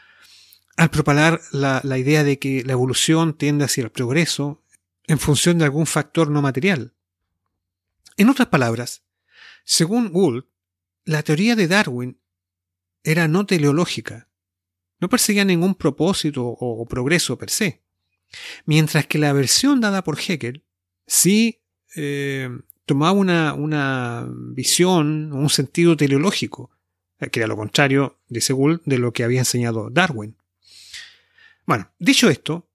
[0.75, 4.61] al propagar la, idea de que la evolución tiende hacia el progreso
[5.07, 6.93] en función de algún factor no material.
[8.17, 9.03] En otras palabras,
[9.63, 10.45] según Gould,
[11.05, 12.19] la teoría de Darwin
[13.03, 14.29] era no teleológica,
[14.99, 17.81] no perseguía ningún propósito o, progreso per se,
[18.65, 20.63] mientras que la versión dada por Hegel
[21.05, 21.61] sí
[21.95, 22.49] eh,
[22.85, 26.71] tomaba una, una visión, un sentido teleológico
[27.23, 30.35] eh, que era lo contrario, dice Gould, de lo que había enseñado Darwin.
[31.65, 32.69] Bueno, dicho esto,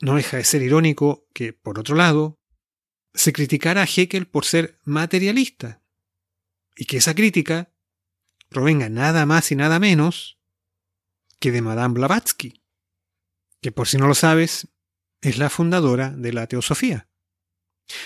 [0.00, 2.38] no deja de ser irónico que, por otro lado,
[3.14, 5.80] se criticara a Haeckel por ser materialista,
[6.76, 7.72] y que esa crítica
[8.48, 10.38] provenga nada más y nada menos
[11.38, 12.62] que de Madame Blavatsky,
[13.60, 14.68] que por si no lo sabes,
[15.20, 17.08] es la fundadora de la teosofía.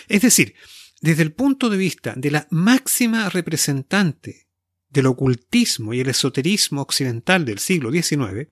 [0.09, 0.55] Es decir,
[1.01, 4.49] desde el punto de vista de la máxima representante
[4.89, 8.49] del ocultismo y el esoterismo occidental del siglo XIX,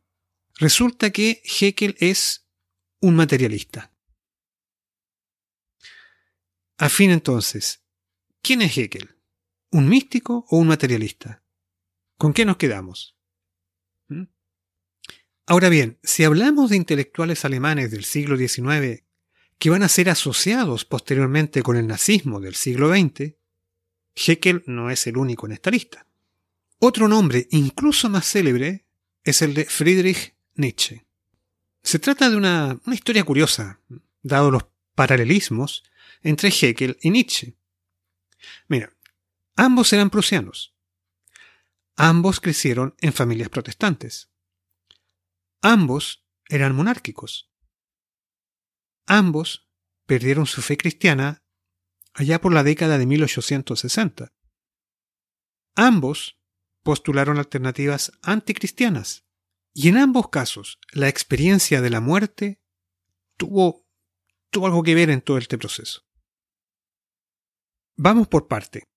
[0.57, 2.47] resulta que Haeckel es
[3.01, 3.93] un materialista.
[6.78, 7.82] A fin entonces,
[8.43, 9.16] ¿quién es Haeckel?
[9.70, 11.45] ¿Un místico o un materialista?
[12.20, 13.16] ¿Con qué nos quedamos?
[14.08, 14.24] ¿Mm?
[15.46, 19.04] Ahora bien, si hablamos de intelectuales alemanes del siglo XIX
[19.58, 23.36] que van a ser asociados posteriormente con el nazismo del siglo XX,
[24.14, 26.06] Haeckel no es el único en esta lista.
[26.78, 28.84] Otro nombre incluso más célebre
[29.24, 31.06] es el de Friedrich Nietzsche.
[31.82, 33.80] Se trata de una, historia curiosa,
[34.22, 35.84] dado los paralelismos
[36.22, 37.56] entre Haeckel y Nietzsche.
[38.68, 38.92] Mira,
[39.56, 40.69] ambos eran prusianos.
[42.03, 44.32] Ambos crecieron en familias protestantes.
[45.61, 47.53] Ambos eran monárquicos.
[49.07, 49.68] Ambos
[50.07, 51.44] perdieron su fe cristiana
[52.14, 54.32] allá por la década de 1860.
[55.76, 56.40] Ambos
[56.82, 59.26] postularon alternativas anticristianas.
[59.74, 62.62] Y en ambos casos, la experiencia de la muerte
[63.36, 63.86] tuvo,
[64.48, 66.07] tuvo algo que ver en todo este proceso.
[67.98, 68.89] Vamos por parte.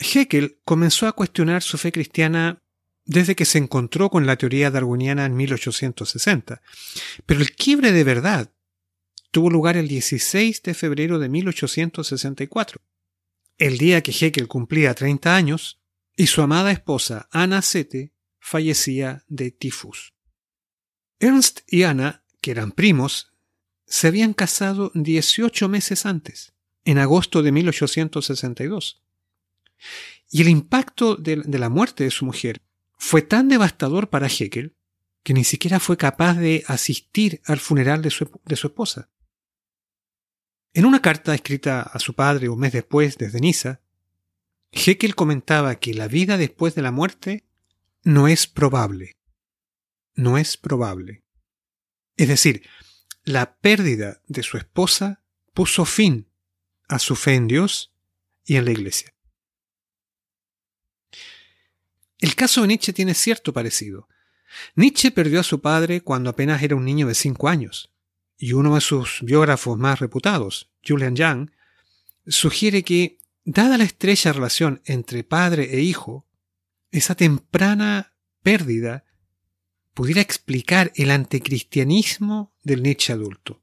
[0.00, 2.62] Haeckel comenzó a cuestionar su fe cristiana
[3.04, 6.62] desde que se encontró con la teoría darwiniana en 1860,
[7.26, 8.52] pero el quiebre de verdad
[9.30, 12.80] tuvo lugar el 16 de febrero de 1864,
[13.58, 15.80] el día que Haeckel cumplía 30 años
[16.16, 20.14] y su amada esposa Anna Sete fallecía de tifus.
[21.18, 23.32] Ernst y Anna, que eran primos,
[23.86, 29.02] se habían casado 18 meses antes, en agosto de 1862.
[30.30, 32.62] Y el impacto de, la muerte de su mujer
[32.96, 34.76] fue tan devastador para Haeckel
[35.22, 39.10] que ni siquiera fue capaz de asistir al funeral de su, de su esposa.
[40.72, 43.80] En una carta escrita a su padre un mes después desde Niza,
[44.72, 47.44] Haeckel comentaba que la vida después de la muerte
[48.02, 49.16] no es probable.
[50.14, 51.24] No es probable.
[52.16, 52.62] Es decir,
[53.24, 55.22] la pérdida de su esposa
[55.54, 56.28] puso fin
[56.88, 57.92] a su fe en Dios
[58.44, 59.14] y en la Iglesia.
[62.20, 64.08] El caso de Nietzsche tiene cierto parecido.
[64.74, 67.92] Nietzsche perdió a su padre cuando apenas era un niño de cinco años,
[68.36, 71.50] y uno de sus biógrafos más reputados, Julian Young,
[72.26, 76.26] sugiere que Dada la estrecha relación entre padre e hijo,
[76.92, 79.04] esa temprana pérdida
[79.94, 83.62] pudiera explicar el anticristianismo del Nietzsche adulto.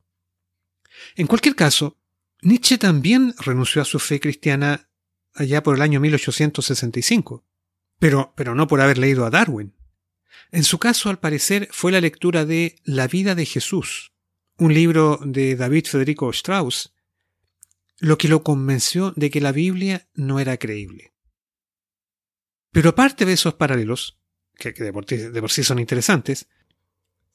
[1.15, 1.97] En cualquier caso,
[2.41, 4.89] Nietzsche también renunció a su fe cristiana
[5.33, 7.45] allá por el año 1865,
[7.99, 9.73] pero, pero no por haber leído a Darwin.
[10.51, 14.13] En su caso, al parecer, fue la lectura de La vida de Jesús,
[14.57, 16.93] un libro de David Federico Strauss,
[17.99, 21.13] lo que lo convenció de que la Biblia no era creíble.
[22.71, 24.19] Pero aparte de esos paralelos,
[24.55, 26.47] que de por, sí son interesantes,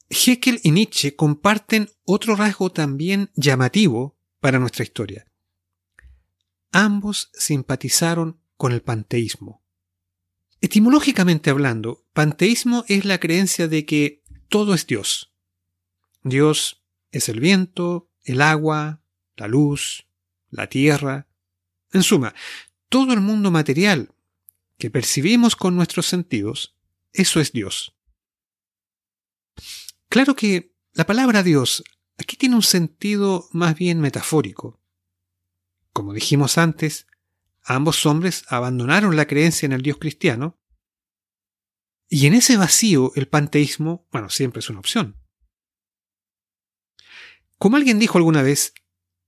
[0.09, 5.25] Heckel y Nietzsche comparten otro rasgo también llamativo para nuestra historia.
[6.71, 9.62] Ambos simpatizaron con el panteísmo.
[10.63, 15.33] Etimológicamente hablando, panteísmo es la creencia de que todo es Dios.
[16.23, 19.03] Dios es el viento, el agua,
[19.35, 20.07] la luz,
[20.49, 21.27] la tierra,
[21.91, 22.33] en suma,
[22.87, 24.15] todo el mundo material
[24.77, 26.77] que percibimos con nuestros sentidos,
[27.11, 27.97] eso es Dios.
[30.07, 31.83] Claro que la palabra Dios
[32.17, 34.79] aquí tiene un sentido más bien metafórico.
[35.91, 37.05] Como dijimos antes,
[37.63, 40.59] ambos hombres abandonaron la creencia en el Dios cristiano,
[42.09, 45.17] y en ese vacío el panteísmo, bueno, siempre es una opción.
[47.57, 48.73] Como alguien dijo alguna vez,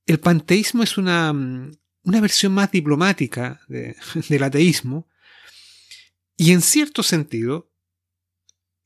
[0.05, 1.71] el panteísmo es una, mm,
[2.03, 5.09] una versión más diplomática del ateísmo
[6.38, 7.71] y en cierto sentido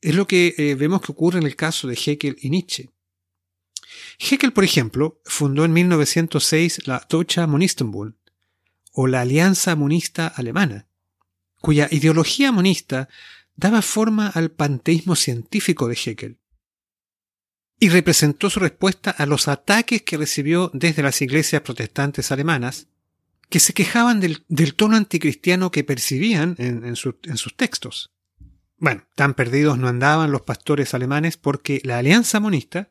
[0.00, 2.88] es lo que eh, vemos que ocurre en el caso de Haeckel y Nietzsche.
[4.18, 8.14] Haeckel, por ejemplo, fundó en 1906 la Deutsche Monistenbund,
[8.92, 10.86] o la Alianza Monista Alemana,
[11.60, 13.08] cuya ideología monista
[13.54, 16.40] daba forma al panteísmo científico de Haeckel
[17.80, 22.88] y representó su respuesta a los ataques que recibió desde las iglesias protestantes alemanas,
[23.48, 28.12] que se quejaban del, tono anticristiano que percibían en, sus textos.
[28.76, 32.90] Bueno, tan perdidos no andaban los pastores alemanes porque la Alianza Monista,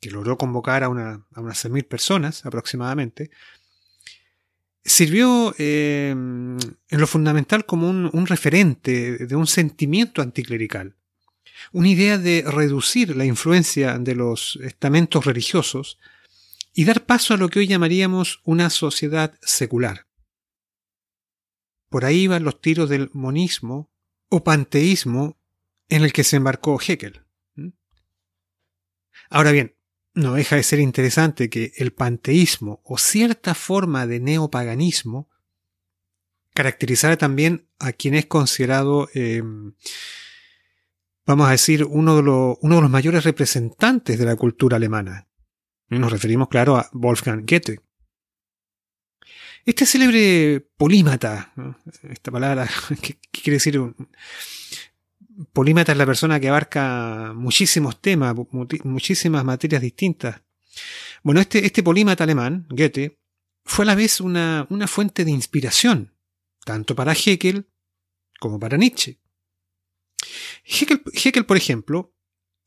[0.00, 1.24] que logró convocar a, a unas
[1.64, 3.30] 6.000 personas aproximadamente,
[4.84, 10.96] sirvió eh, en lo fundamental como un, referente de un sentimiento anticlerical,
[11.72, 15.98] una idea de reducir la influencia de los estamentos religiosos
[16.74, 20.06] y dar paso a lo que hoy llamaríamos una sociedad secular.
[21.88, 23.90] Por ahí van los tiros del monismo
[24.28, 25.38] o panteísmo
[25.88, 27.22] en el que se embarcó Hegel.
[29.28, 29.76] Ahora bien,
[30.14, 35.28] no deja de ser interesante que el panteísmo o cierta forma de neopaganismo
[36.54, 39.72] caracterizara también a quien es considerado, em,
[41.24, 45.28] vamos a decir, uno de, uno de los mayores representantes de la cultura alemana.
[45.88, 47.80] Nos referimos, claro, a Wolfgang Goethe.
[49.64, 51.52] Este célebre polímata,
[52.02, 52.68] esta palabra,
[53.02, 53.80] ¿qué, quiere decir?
[55.52, 58.34] Polímata es la persona que abarca muchísimos temas,
[58.84, 60.42] muchísimas materias distintas.
[61.22, 63.18] Bueno, este, este polímata alemán, Goethe,
[63.64, 66.14] fue a la vez una, una fuente de inspiración,
[66.64, 67.68] tanto para Hegel
[68.40, 69.20] como para Nietzsche.
[70.64, 72.14] Hegel, por ejemplo,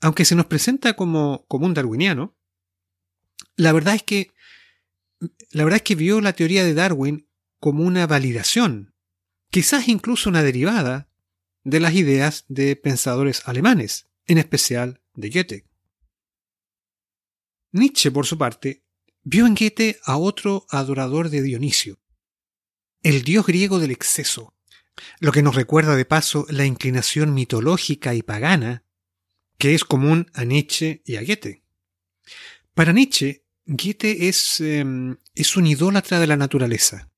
[0.01, 2.36] aunque se nos presenta como, como un darwiniano,
[3.55, 4.32] la verdad es que
[5.51, 8.93] la verdad es que vio la teoría de Darwin como una validación,
[9.49, 11.09] quizás incluso una derivada
[11.66, 15.66] de las ideas de pensadores alemanes, en especial de Goethe.
[17.72, 18.84] Nietzsche, por su parte,
[19.24, 21.99] vio en Goethe a otro adorador de Dionisio,
[23.01, 24.53] el dios griego del exceso,
[25.20, 28.84] lo que nos recuerda de paso la inclinación mitológica y pagana
[29.57, 31.63] que es común a Nietzsche y a Goethe.
[32.76, 35.18] Para Nietzsche, Goethe es, em,
[35.55, 37.09] un idólatra de la naturaleza,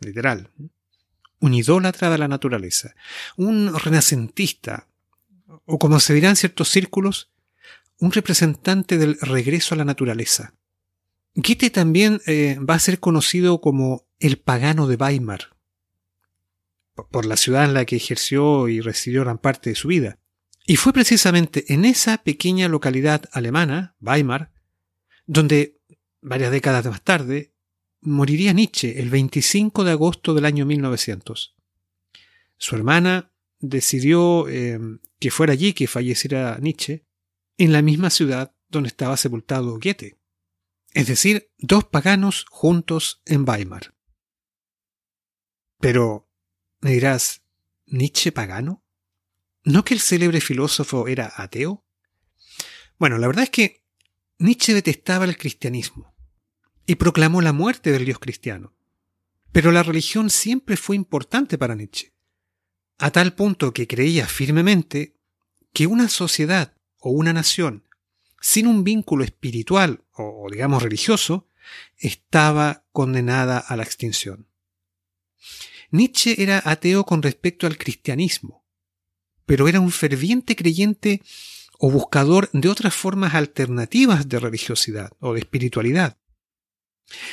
[0.00, 0.52] literal
[1.42, 2.94] un idólatra de la naturaleza,
[3.36, 4.86] un renacentista,
[5.66, 7.32] o como se dirá en ciertos círculos,
[7.98, 10.54] un representante del regreso a la naturaleza.
[11.34, 15.56] Goethe también eh, va a ser conocido como el pagano de Weimar,
[17.10, 20.18] por la ciudad en la que ejerció y residió gran parte de su vida.
[20.64, 24.52] Y fue precisamente en esa pequeña localidad alemana, Weimar,
[25.26, 25.80] donde
[26.20, 27.51] varias décadas más tarde
[28.02, 31.54] moriría Nietzsche el 25 de agosto del año 1900.
[32.58, 34.78] Su hermana decidió eh,
[35.18, 37.06] que fuera allí que falleciera Nietzsche,
[37.58, 40.18] en la misma ciudad donde estaba sepultado Goethe.
[40.94, 43.94] Es decir, dos paganos juntos en Weimar.
[45.78, 46.28] Pero,
[46.80, 47.42] me dirás,
[47.86, 48.84] ¿Nietzsche pagano?
[49.64, 51.84] ¿No que el célebre filósofo era ateo?
[52.98, 53.84] Bueno, la verdad es que
[54.38, 56.11] Nietzsche detestaba el cristianismo
[56.86, 58.74] y proclamó la muerte del Dios cristiano.
[59.52, 62.12] Pero la religión siempre fue importante para Nietzsche,
[62.98, 65.16] a tal punto que creía firmemente
[65.72, 67.84] que una sociedad o una nación
[68.42, 71.48] sin un vínculo espiritual o, digamos religioso
[71.96, 74.48] estaba condenada a la extinción.
[75.90, 78.64] Nietzsche era ateo con respecto al cristianismo,
[79.46, 81.22] pero era un ferviente creyente
[81.78, 86.18] o buscador de otras formas alternativas de religiosidad o de espiritualidad.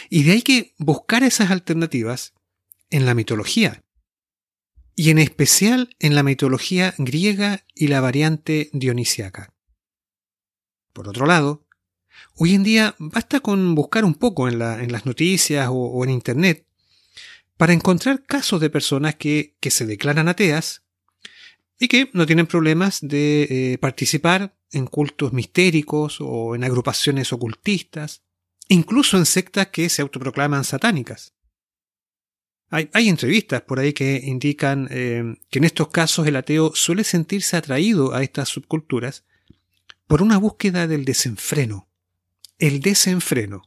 [0.10, 2.34] Y de ahí que buscar esas alternativas
[2.90, 3.84] en la mitología,
[5.00, 9.54] y en especial en la mitología griega y la variante dionisiaca.
[10.92, 11.66] Por otro lado,
[12.36, 16.66] hoy en día basta con buscar un poco en, las noticias o, en Internet
[17.56, 20.84] para encontrar casos de personas que, se declaran ateas
[21.80, 28.24] y que no tienen problemas de eh, participar en cultos mistéricos o en agrupaciones ocultistas
[28.70, 31.34] incluso en sectas que se autoproclaman satánicas.
[32.72, 37.58] Hay, entrevistas por ahí que indican eh, que en estos casos el ateo suele sentirse
[37.58, 39.26] atraído a estas subculturas
[40.06, 41.90] por una búsqueda del desenfreno.
[42.60, 43.64] El desenfreno.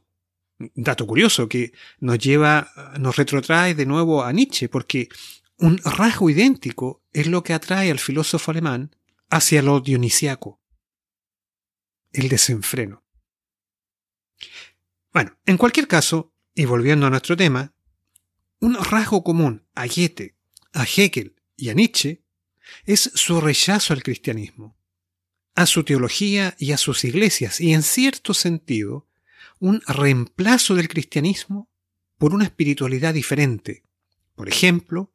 [0.57, 5.09] Dato curioso que nos lleva, nos retrotrae de nuevo a Nietzsche, porque
[5.57, 8.95] un rasgo idéntico es lo que atrae al filósofo alemán
[9.29, 10.61] hacia lo dionisiaco.
[12.13, 13.02] El desenfreno.
[15.13, 17.73] Bueno, en cualquier caso, y volviendo a nuestro tema,
[18.59, 20.35] un rasgo común a Goethe,
[20.73, 22.23] a Hegel y a Nietzsche
[22.85, 24.75] es su rechazo al cristianismo,
[25.55, 29.07] a su teología y a sus iglesias, y en cierto sentido,
[29.59, 31.69] un reemplazo del cristianismo
[32.17, 33.83] por una espiritualidad diferente,
[34.35, 35.11] por ejemplo,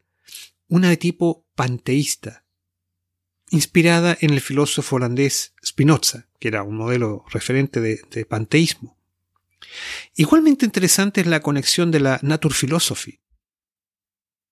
[0.68, 2.44] una de tipo panteísta,
[3.50, 8.97] inspirada en el filósofo holandés Spinoza, que era un modelo referente de, panteísmo.
[10.14, 13.20] Igualmente interesante es la conexión de la Naturphilosophie,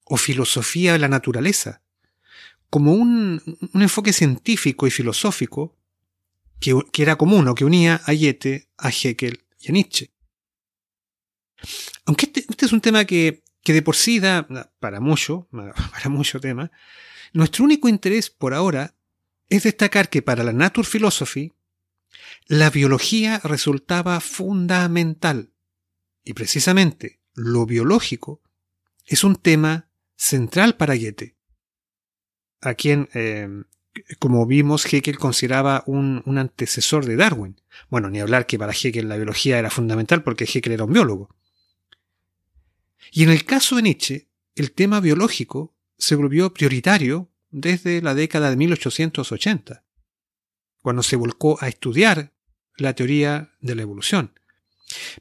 [0.04, 1.82] o filosofía de la naturaleza,
[2.70, 3.42] como un,
[3.74, 5.76] enfoque científico y filosófico
[6.60, 10.12] que, era común o que unía a Goethe, a Hegel y a Nietzsche.
[12.04, 14.46] Aunque este, este, es un tema que, que de por sí da
[14.78, 15.48] para mucho,
[15.92, 16.70] para mucho tema,
[17.32, 18.94] nuestro único interés por ahora
[19.48, 21.52] es destacar que para la Naturphilosophie
[22.46, 25.52] la biología resultaba fundamental
[26.24, 28.42] y precisamente lo biológico
[29.04, 31.36] es un tema central para Goethe,
[32.60, 33.48] a quien, eh,
[34.18, 37.60] como vimos, Hegel consideraba un, un, antecesor de Darwin.
[37.88, 41.36] Bueno, ni hablar que para Hegel la biología era fundamental porque Hegel era un biólogo.
[43.12, 48.50] Y en el caso de Nietzsche, el tema biológico se volvió prioritario desde la década
[48.50, 49.84] de 1880,
[50.86, 52.32] cuando se volcó a estudiar
[52.76, 54.38] la teoría de la evolución.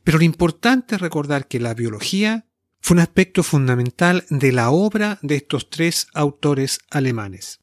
[0.04, 2.48] Pero lo importante es recordar que la biología
[2.80, 7.62] fue un aspecto fundamental de la obra de estos tres autores alemanes.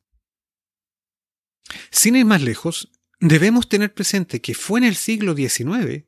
[1.93, 2.91] Sin ir más lejos,
[3.21, 6.05] debemos tener presente que fue en el siglo XIX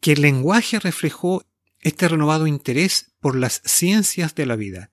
[0.00, 1.44] que el lenguaje reflejó
[1.80, 4.92] este renovado interés por las ciencias de la vida.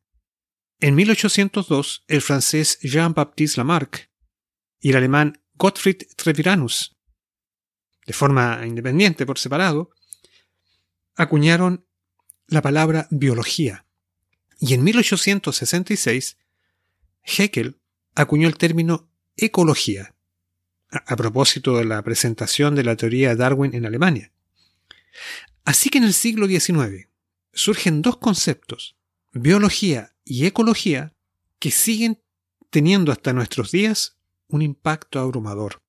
[0.80, 4.10] En 1802, el francés Jean-Baptiste Lamarck
[4.80, 6.96] y el alemán Gottfried Treviranus,
[8.08, 9.92] de forma independiente por separado,
[11.16, 11.86] acuñaron
[12.48, 13.86] la palabra biología.
[14.58, 16.38] Y en 1866,
[17.24, 17.78] Haeckel
[18.16, 20.16] acuñó el término ecología,
[20.92, 24.32] a, propósito de la presentación de la teoría de Darwin en Alemania.
[25.66, 27.10] Así que en el siglo XIX
[27.52, 28.96] surgen dos conceptos,
[29.34, 31.14] biología y ecología,
[31.60, 32.24] que siguen
[32.70, 34.19] teniendo hasta nuestros días
[34.50, 35.82] un impacto abrumador.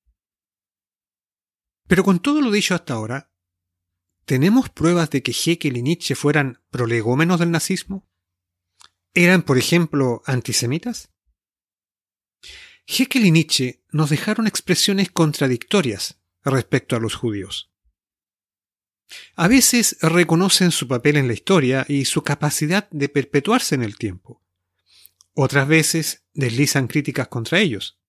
[1.89, 3.31] Pero con todo lo dicho hasta ahora,
[4.31, 8.09] ¿Tenemos pruebas de que Hegel y Nietzsche fueran prolegómenos del nazismo?
[9.13, 11.11] ¿Eran, por ejemplo, antisemitas?
[12.87, 17.73] Hegel y Nietzsche nos dejaron expresiones contradictorias respecto a los judíos.
[19.35, 23.99] A veces reconocen su papel en la historia y su capacidad de perpetuarse en el
[23.99, 24.45] tiempo.
[25.35, 28.00] Otras veces deslizan críticas contra ellos.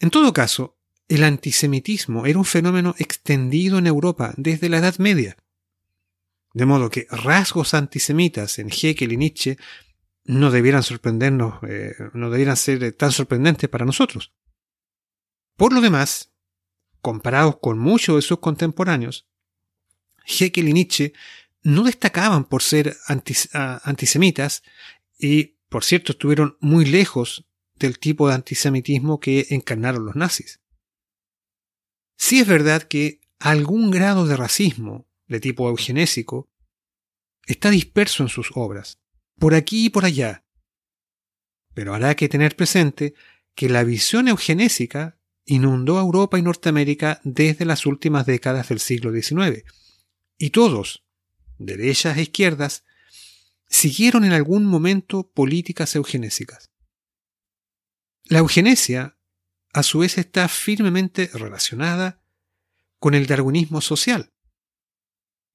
[0.00, 0.78] En todo caso,
[1.08, 5.36] el antisemitismo era un fenómeno extendido en Europa desde la Edad Media.
[6.54, 9.58] De modo que rasgos antisemitas en Hegel y Nietzsche
[10.24, 14.32] no debieran sorprendernos, eh, no debieran ser tan sorprendentes para nosotros.
[15.56, 16.32] Por lo demás,
[17.02, 19.28] comparados con muchos de sus contemporáneos,
[20.24, 21.12] Hegel y Nietzsche
[21.62, 24.62] no destacaban por ser antisemitas
[25.18, 27.49] y, por cierto, estuvieron muy lejos
[27.80, 30.60] del tipo de antisemitismo que encarnaron los nazis.
[32.16, 36.48] Sí es verdad que algún grado de racismo de tipo eugenésico
[37.46, 39.00] está disperso en sus obras,
[39.38, 40.44] por aquí y por allá.
[41.74, 43.14] Pero habrá que tener presente
[43.54, 49.10] que la visión eugenésica inundó a Europa y Norteamérica desde las últimas décadas del siglo
[49.12, 49.64] XIX,
[50.36, 51.04] y todos,
[51.58, 52.84] derechas e izquierdas,
[53.68, 56.70] siguieron en algún momento políticas eugenésicas.
[58.30, 59.16] La eugenesia
[59.72, 62.22] a su vez está firmemente relacionada
[63.00, 64.30] con el darwinismo social.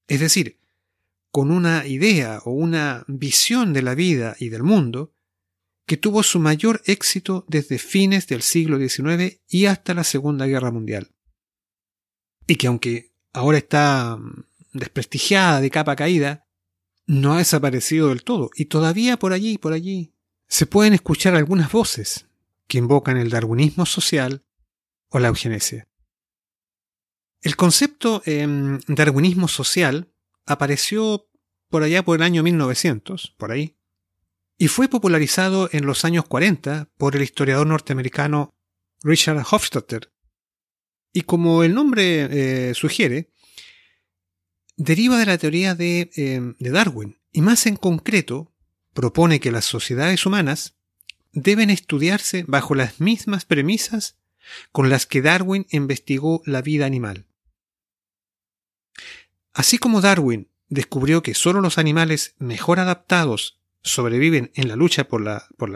[0.08, 0.60] Es decir,
[1.30, 5.14] con una idea o una visión de la vida y del mundo
[5.86, 10.70] que tuvo su mayor éxito desde fines del siglo XIX y hasta la Segunda Guerra
[10.70, 11.12] Mundial.
[12.46, 16.46] Y que aunque ahora está mm, desprestigiada de capa caída,
[17.06, 20.12] no ha desaparecido del todo y todavía por allí por allí
[20.46, 22.25] se pueden escuchar algunas voces
[22.66, 24.44] que invocan el darwinismo social
[25.08, 25.88] o la eugenesia.
[27.40, 30.12] El concepto em, darwinismo social
[30.46, 31.28] apareció
[31.68, 33.76] por allá por el año 1900, por ahí,
[34.58, 38.54] y fue popularizado en los años 40 por el historiador norteamericano
[39.02, 40.12] Richard Hofstadter.
[41.12, 43.30] Y como el nombre eh, sugiere,
[44.76, 48.54] deriva de la teoría em, de Darwin, y más en concreto
[48.94, 50.75] propone que las sociedades humanas
[51.36, 54.16] deben estudiarse bajo las mismas premisas
[54.72, 57.26] con las que Darwin investigó la vida animal.
[59.52, 65.20] Así como Darwin descubrió que solo los animales mejor adaptados sobreviven en la lucha por
[65.20, 65.70] la, por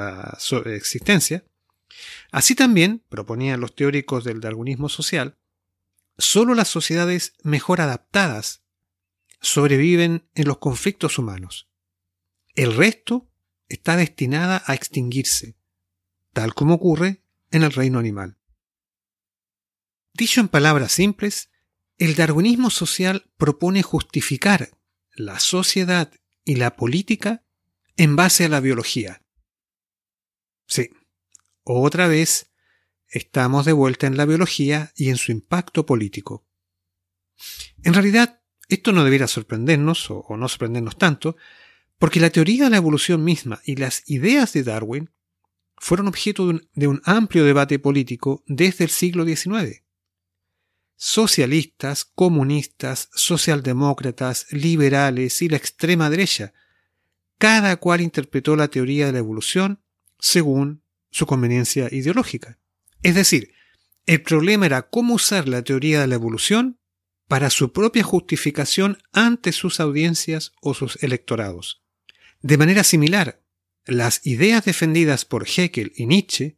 [0.68, 1.44] existencia,
[2.32, 5.36] así también, proponían los teóricos del darwinismo social,
[6.16, 8.62] solo las sociedades mejor adaptadas
[9.42, 11.68] sobreviven en los conflictos humanos.
[12.54, 13.29] El resto
[13.70, 15.56] está destinada a extinguirse,
[16.34, 18.36] tal como ocurre en el reino animal.
[20.12, 21.50] Dicho en palabras simples,
[21.96, 24.76] el darwinismo social propone justificar
[25.14, 26.12] la sociedad
[26.44, 27.44] y la política
[27.96, 29.22] en base a la biología.
[30.66, 30.90] Sí,
[31.62, 32.50] otra vez
[33.08, 36.46] estamos de vuelta en la biología y en su impacto político.
[37.82, 41.36] En realidad, esto no debiera sorprendernos, o, no sorprendernos tanto,
[42.00, 45.10] porque la teoría de la evolución misma y las ideas de Darwin
[45.76, 49.82] fueron objeto de un, amplio debate político desde el siglo XIX.
[50.96, 56.54] Socialistas, comunistas, socialdemócratas, liberales y la extrema derecha,
[57.36, 59.82] cada cual interpretó la teoría de la evolución
[60.18, 62.58] según su conveniencia ideológica.
[63.02, 63.52] Es decir,
[64.06, 66.80] el problema era cómo usar la teoría de la evolución
[67.28, 71.79] para su propia justificación ante sus audiencias o sus electorados.
[72.42, 73.42] De manera similar,
[73.84, 76.56] las ideas defendidas por Heckel y Nietzsche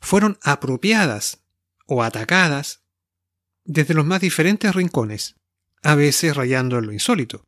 [0.00, 1.42] fueron apropiadas
[1.86, 2.82] o atacadas
[3.64, 5.36] desde los más diferentes rincones,
[5.82, 7.46] a veces rayando en lo insólito.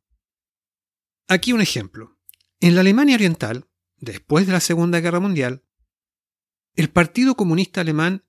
[1.28, 2.16] Aquí un ejemplo.
[2.60, 3.66] En la Alemania Oriental,
[3.98, 5.62] después de la Segunda Guerra Mundial,
[6.76, 8.24] el Partido Comunista Alemán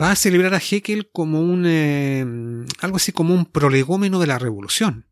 [0.00, 2.24] va a celebrar a Heckel como un eh,
[2.80, 5.06] algo así como un prolegómeno de la revolución.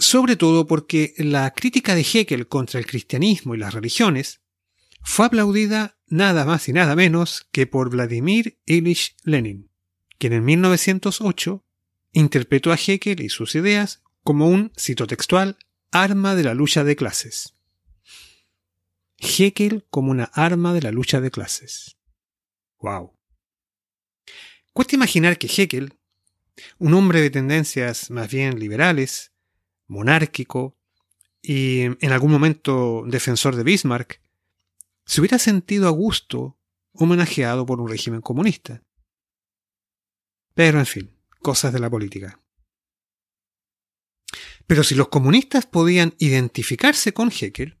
[0.00, 4.40] Sobre todo porque la crítica de Heckel contra el cristianismo y las religiones
[5.02, 9.70] fue aplaudida nada más y nada menos que por Vladimir Ilich Lenin,
[10.16, 11.66] quien en 1908
[12.12, 15.58] interpretó a Heckel y sus ideas como un, cito textual,
[15.92, 17.54] arma de la lucha de clases.
[19.18, 21.98] Heckel como una arma de la lucha de clases.
[22.78, 23.18] Wow.
[24.72, 25.92] Cuesta imaginar que Heckel,
[26.78, 29.30] un hombre de tendencias más bien liberales,
[29.90, 30.76] monárquico
[31.42, 34.20] y en algún momento defensor de Bismarck,
[35.04, 36.58] se hubiera sentido a gusto
[36.92, 38.82] homenajeado por un régimen comunista.
[40.54, 42.40] Pero en fin, cosas de la política.
[44.66, 47.78] Pero si los comunistas podían identificarse con Heckel,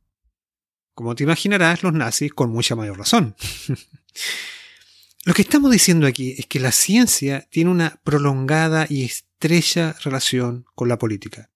[0.94, 3.36] como te imaginarás, los nazis con mucha mayor razón.
[5.24, 10.64] Lo que estamos diciendo aquí es que la ciencia tiene una prolongada y estrecha relación
[10.74, 11.49] con la política.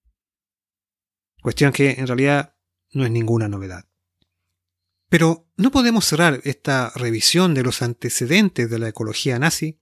[1.45, 2.55] Cuestión que en realidad
[2.93, 3.85] no es ninguna novedad.
[5.11, 9.79] Pero no podemos cerrar esta revisión de los antecedentes de la ecología nazi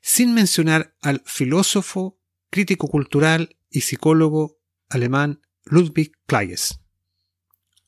[0.00, 2.18] sin mencionar al filósofo,
[2.50, 4.58] crítico cultural y psicólogo
[4.88, 6.80] alemán Ludwig Klages.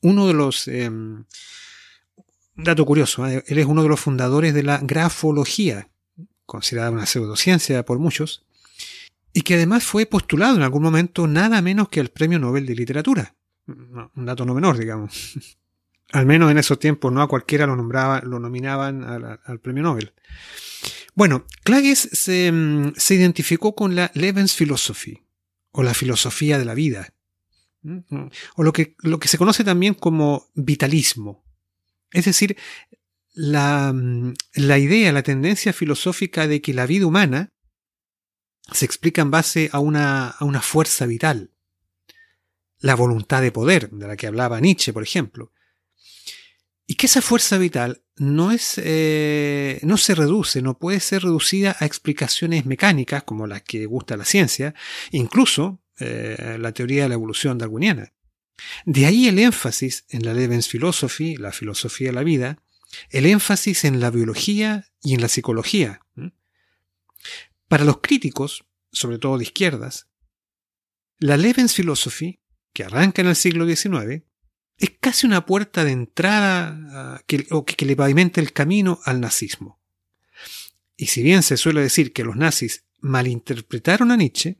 [0.01, 1.25] Uno de los em,
[2.55, 3.43] dato curioso, ¿eh?
[3.45, 5.89] él es uno de los fundadores de la grafología,
[6.45, 8.44] considerada una pseudociencia por muchos,
[9.35, 12.73] y que además fue postulado en algún momento nada menos que al Premio Nobel de
[12.73, 13.35] Literatura.
[13.67, 15.57] un dato no menor, digamos.
[16.13, 20.13] al menos en esos tiempos, no a cualquiera lo nombraba, lo nominaban al, Premio Nobel.
[21.15, 25.25] Bueno, Klages se, mm, se, identificó con la Lebensphilosophie,
[25.71, 27.13] o la filosofía de la vida,
[28.55, 31.43] o lo que, lo que se conoce también como vitalismo,
[32.11, 32.55] es decir,
[33.33, 33.93] la,
[34.55, 37.51] idea, la tendencia filosófica de que la vida humana
[38.71, 41.51] se explica en base a una, a una fuerza vital,
[42.79, 45.51] la voluntad de poder, de la que hablaba Nietzsche, por ejemplo.
[46.87, 51.75] Y que esa fuerza vital no es, eh, no se reduce, no puede ser reducida
[51.79, 54.75] a explicaciones mecánicas como las que gusta la ciencia,
[55.11, 58.13] incluso eh, la teoría de la evolución darwiniana.
[58.85, 62.59] De ahí el énfasis en la Lebensphilosophie, la filosofía de la vida,
[63.09, 66.01] el énfasis en la biología y en la psicología.
[67.67, 70.07] Para los críticos, sobre todo de izquierdas,
[71.19, 72.39] la Lebensphilosophie,
[72.73, 74.23] que arranca en el siglo XIX,
[74.77, 79.79] es casi una puerta de entrada que, o que le pavimenta el camino al nazismo.
[80.97, 84.57] Y si bien se suele decir que los nazis malinterpretaron a Nietzsche,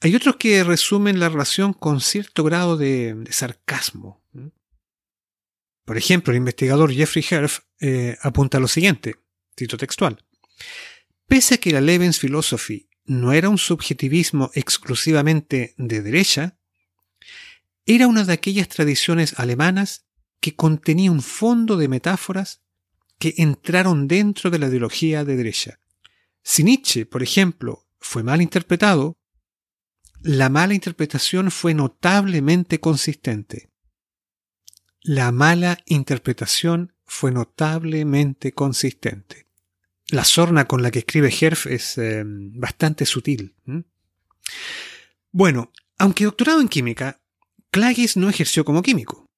[0.00, 4.20] hay otros que resumen la relación con cierto grado de, sarcasmo.
[5.84, 9.16] Por ejemplo, el investigador Jeffrey Herf eh, apunta lo siguiente,
[9.56, 10.24] cito textual.
[11.26, 16.58] Pese a que la Lebensphilosophie no era un subjetivismo exclusivamente de derecha,
[17.86, 20.06] era una de aquellas tradiciones alemanas
[20.40, 22.62] que contenía un fondo de metáforas
[23.18, 25.80] que entraron dentro de la ideología de derecha.
[26.42, 29.16] Si Nietzsche, por ejemplo, fue mal interpretado,
[30.20, 33.70] la mala interpretación fue notablemente consistente.
[35.00, 39.48] La mala interpretación fue notablemente consistente.
[40.12, 43.54] La sorna con la que escribe Herf es eh, bastante sutil.
[45.30, 47.22] Bueno, aunque doctorado en química,
[47.70, 49.30] Klages no ejerció como químico,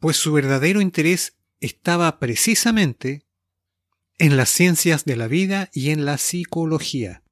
[0.00, 3.24] pues su verdadero interés estaba precisamente
[4.18, 7.22] en las ciencias de la vida y en la psicología.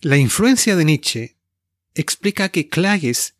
[0.00, 1.36] La influencia de Nietzsche
[1.94, 3.36] explica que Klages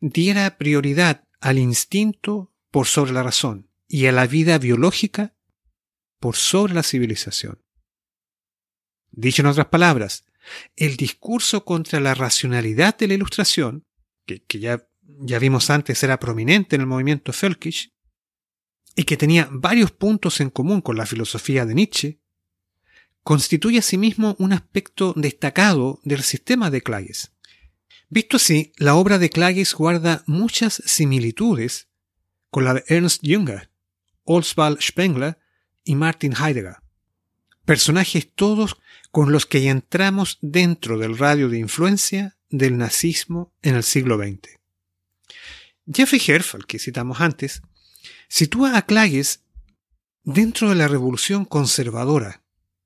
[0.00, 5.33] diera prioridad al instinto por sobre la razón y a la vida biológica
[6.24, 7.62] por sobre la civilización.
[9.10, 10.24] Dicho en otras palabras,
[10.74, 13.84] el discurso contra la racionalidad de la ilustración,
[14.24, 17.92] que, ya, ya vimos antes era prominente en el movimiento Völkisch,
[18.96, 22.22] y que tenía varios puntos en común con la filosofía de Nietzsche,
[23.22, 27.32] constituye asimismo un aspecto destacado del sistema de Klages.
[28.08, 31.90] Visto así, la obra de Klages guarda muchas similitudes
[32.48, 33.70] con la de Ernst Jünger,
[34.24, 35.43] Oswald Spengler
[35.84, 36.76] y Martin Heidegger.
[37.64, 38.76] Personajes todos
[39.10, 44.58] con los que entramos dentro del radio de influencia del nazismo en el siglo XX.
[45.92, 47.62] Jeffrey Herf, al que citamos antes,
[48.28, 49.42] sitúa a Klages
[50.22, 52.42] dentro de la revolución conservadora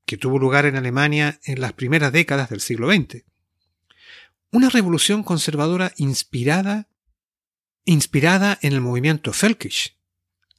[0.08, 3.24] que tuvo lugar en Alemania en las primeras décadas del siglo XX.
[4.50, 6.88] Una revolución conservadora inspirada,
[7.84, 9.98] inspirada en el movimiento Völkisch,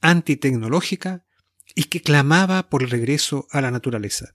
[0.00, 1.24] antitecnológica
[1.74, 4.34] y que clamaba por el regreso a la naturaleza.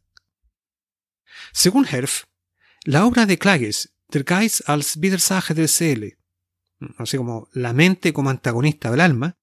[1.51, 2.25] Según Herf,
[2.83, 6.17] la obra de Klages, Der Geist als Widersacher der Seele,
[6.97, 9.38] así como La mente como antagonista del alma,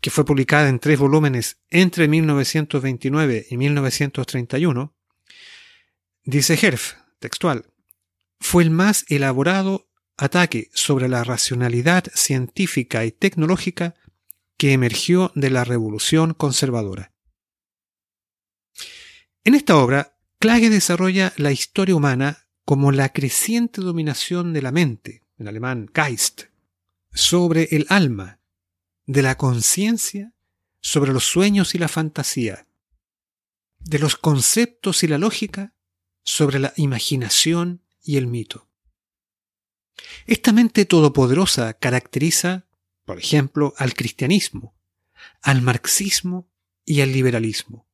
[0.00, 4.94] que fue publicada en tres volúmenes entre 1929 y 1931,
[6.24, 7.72] dice Herf, textual,
[8.38, 13.94] fue el más elaborado ataque sobre la racionalidad científica y tecnológica
[14.56, 17.12] que emergió de la revolución conservadora.
[19.44, 25.22] En esta obra, Klage desarrolla la historia humana como la creciente dominación de la mente,
[25.38, 26.44] en alemán Geist,
[27.12, 28.40] sobre el alma
[29.06, 30.32] de la conciencia
[30.80, 32.68] sobre los sueños y la fantasía,
[33.78, 35.74] de los conceptos y la lógica
[36.22, 38.68] sobre la imaginación y el mito.
[40.26, 42.65] Esta mente todopoderosa caracteriza,
[43.06, 44.76] por ejemplo, al cristianismo,
[45.40, 46.50] al marxismo
[46.84, 47.88] y al liberalismo,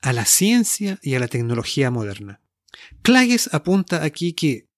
[0.00, 2.40] a la ciencia y a la tecnología moderna.
[3.02, 4.70] Klages apunta aquí que,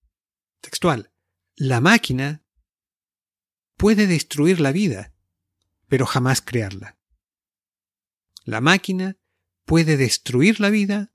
[0.62, 1.12] textual,
[1.56, 2.42] la máquina
[3.76, 5.14] puede destruir la vida,
[5.88, 6.98] pero jamás crearla.
[8.44, 9.18] La máquina
[9.66, 11.12] puede destruir la vida,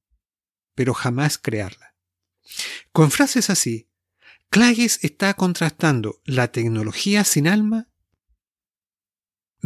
[0.76, 1.96] pero jamás crearla.
[2.92, 3.90] Con frases así,
[4.52, 7.90] Klages está contrastando la tecnología sin alma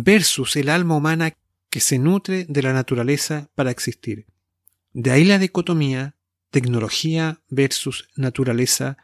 [0.01, 1.35] versus el alma humana
[1.69, 4.27] que se nutre de la naturaleza para existir.
[4.93, 6.15] De ahí la dicotomía
[6.51, 8.97] tecnología versus naturaleza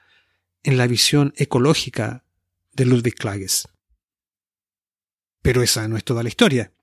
[0.64, 2.24] en la visión ecológica
[2.72, 3.68] de Ludwig Klages.
[5.41, 6.74] Pero esa no es toda la historia.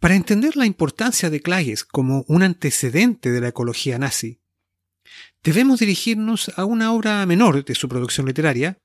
[0.00, 4.40] Para entender la importancia de Klages como un antecedente de la ecología nazi,
[5.42, 8.78] debemos dirigirnos a una obra menor de su producción literaria,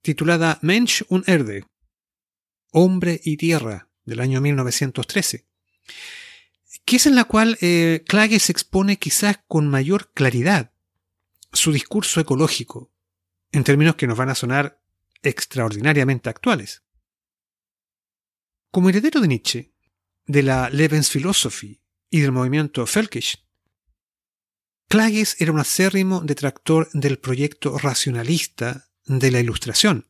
[0.00, 1.64] titulada Mensch und Erde,
[2.70, 5.46] Hombre y Tierra, del año 1913,
[6.84, 8.02] que es en la cual eh,
[8.48, 10.72] expone quizás con mayor claridad
[11.52, 12.90] su discurso ecológico,
[13.52, 14.80] en términos que nos van a sonar
[15.22, 16.82] extraordinariamente actuales.
[18.70, 19.72] Como heredero de Nietzsche,
[20.26, 21.80] de la Lebensphilosophie
[22.10, 23.44] y del movimiento Völkisch,
[24.88, 30.07] Klages era un acérrimo detractor del proyecto racionalista de la Ilustración,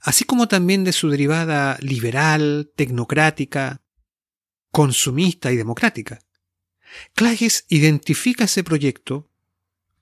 [0.00, 3.82] así como también de su derivada liberal, tecnocrática,
[4.70, 6.20] consumista y democrática.
[7.14, 9.30] Klages identifica ese proyecto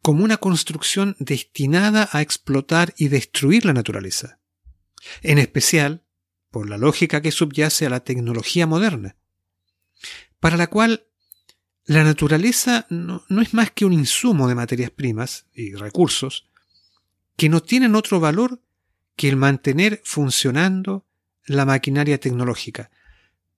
[0.03, 4.39] como una construcción destinada a explotar y destruir la naturaleza,
[5.23, 6.05] en especial
[6.51, 9.17] por la lógica que subyace a la tecnología moderna,
[10.41, 11.07] para la cual
[11.85, 16.49] la naturaleza no, es más que un insumo de materias primas y recursos
[17.37, 18.63] que no tienen otro valor
[19.19, 21.05] que el mantener funcionando
[21.45, 22.93] la maquinaria tecnológica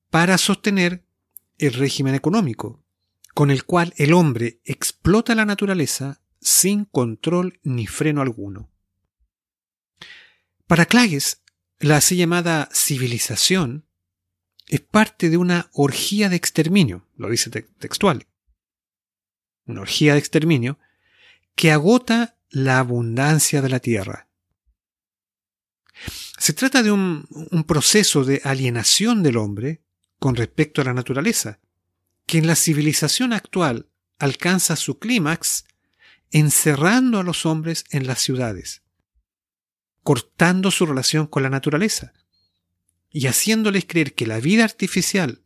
[0.09, 1.05] para sostener
[1.59, 2.83] el régimen económico,
[3.35, 8.71] con el cual el hombre explota la naturaleza sin control ni freno alguno.
[10.67, 11.43] Para Klages,
[11.79, 13.85] la así llamada civilización
[14.67, 18.27] es parte de una orgía de exterminio, lo dice textual.
[19.67, 20.79] Una orgía de exterminio
[21.55, 24.30] que agota la abundancia de la tierra.
[26.39, 27.27] Se trata de un,
[27.67, 29.83] proceso de alienación del hombre
[30.19, 31.61] con respecto a la naturaleza,
[32.27, 33.89] que en la civilización actual
[34.19, 35.65] alcanza su clímax
[36.31, 38.83] encerrando a los hombres en las ciudades
[40.03, 42.13] cortando su relación con la naturaleza
[43.11, 45.43] y haciéndoles creer que la vida artificial,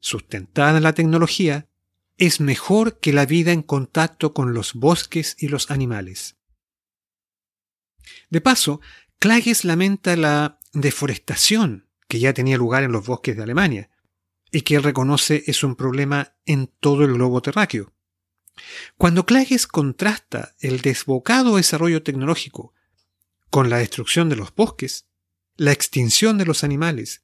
[0.00, 1.68] sustentada en la tecnología,
[2.16, 6.36] es mejor que la vida en contacto con los bosques y los animales.
[8.30, 8.80] De paso,
[9.22, 13.88] Klages lamenta la deforestación que ya tenía lugar en los bosques de Alemania
[14.50, 17.92] y que él reconoce es un problema en todo el globo terráqueo.
[18.96, 22.74] Cuando Klages contrasta el desbocado desarrollo tecnológico
[23.48, 25.06] con la destrucción de los bosques,
[25.56, 27.22] la extinción de los animales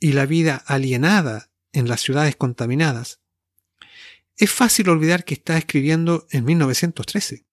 [0.00, 3.20] y la vida alienada en las ciudades contaminadas,
[4.38, 7.44] es fácil olvidar que está escribiendo en 1913.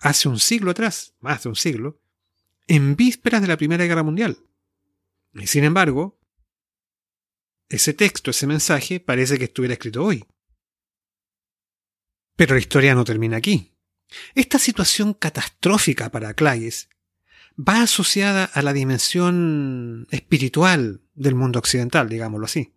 [0.00, 2.00] Hace un siglo atrás, más de un siglo,
[2.66, 4.38] en vísperas de la Primera Guerra Mundial.
[5.34, 6.18] Y sin embargo,
[7.68, 10.24] ese texto, ese mensaje, parece que estuviera escrito hoy.
[12.36, 13.72] Pero la historia no termina aquí.
[14.34, 16.88] Esta situación catastrófica para Claes
[17.58, 22.72] va asociada a la dimensión espiritual del mundo occidental, digámoslo así.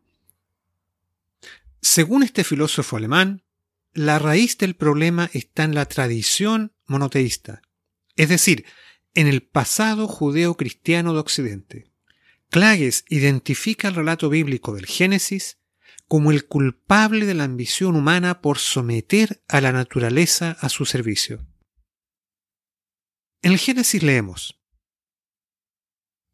[1.82, 3.44] Según este filósofo alemán,
[3.94, 7.64] la raíz del problema está en la tradición monoteísta,
[8.16, 8.66] es decir,
[9.16, 11.92] en el pasado judeo-cristiano de Occidente.
[12.50, 15.58] Klages identifica el relato bíblico del Génesis
[16.08, 21.48] como el culpable de la ambición humana por someter a la naturaleza a su servicio.
[23.42, 24.60] En el Génesis leemos,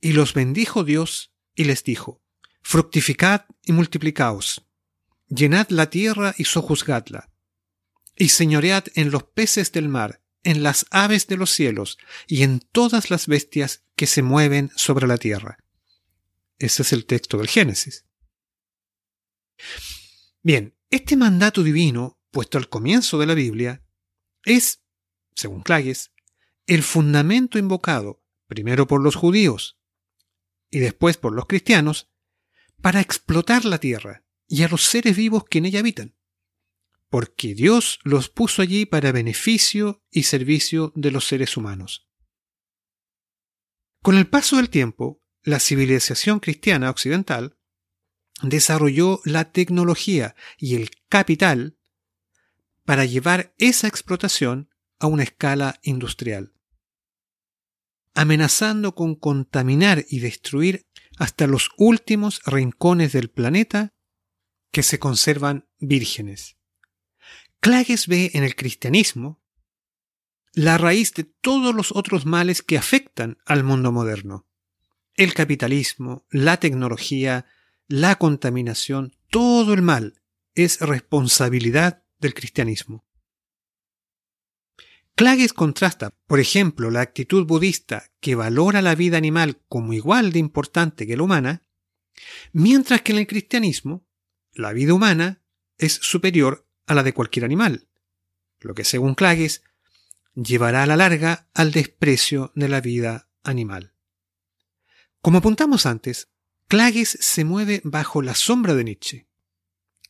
[0.01, 2.21] Y los bendijo Dios y les dijo,
[2.61, 4.67] Fructificad y multiplicaos,
[5.27, 7.31] llenad la tierra y sojuzgadla,
[8.15, 12.61] y señoread en los peces del mar, en las aves de los cielos, y en
[12.61, 15.57] todas las bestias que se mueven sobre la tierra.
[16.57, 18.05] Ese es el texto del Génesis.
[20.41, 23.83] Bien, este mandato divino, puesto al comienzo de la Biblia,
[24.45, 24.79] es,
[25.35, 26.13] según Clagues,
[26.65, 29.77] el fundamento invocado, primero por los judíos
[30.71, 32.09] y después por los cristianos,
[32.81, 36.15] para explotar la tierra y a los seres vivos que en ella habitan,
[37.09, 42.09] porque Dios los puso allí para beneficio y servicio de los seres humanos.
[44.01, 47.57] Con el paso del tiempo, la civilización cristiana occidental
[48.41, 51.77] desarrolló la tecnología y el capital
[52.85, 56.53] para llevar esa explotación a una escala industrial,
[58.13, 60.87] amenazando con contaminar y destruir
[61.17, 63.93] hasta los últimos rincones del planeta
[64.71, 66.56] que se conservan vírgenes.
[67.59, 69.41] Clages ve en el cristianismo
[70.53, 74.47] la raíz de todos los otros males que afectan al mundo moderno.
[75.13, 77.45] El capitalismo, la tecnología,
[77.87, 80.21] la contaminación, todo el mal
[80.55, 83.05] es responsabilidad del cristianismo.
[85.15, 90.39] Clages contrasta, por ejemplo, la actitud budista que valora la vida animal como igual de
[90.39, 91.67] importante que la humana,
[92.51, 94.07] mientras que en el cristianismo
[94.53, 95.43] la vida humana
[95.77, 97.87] es superior a la de cualquier animal,
[98.59, 99.61] lo que según Clages
[100.33, 103.93] llevará a la larga al desprecio de la vida animal.
[105.21, 106.29] Como apuntamos antes,
[106.67, 109.27] Klages se mueve bajo la sombra de Nietzsche.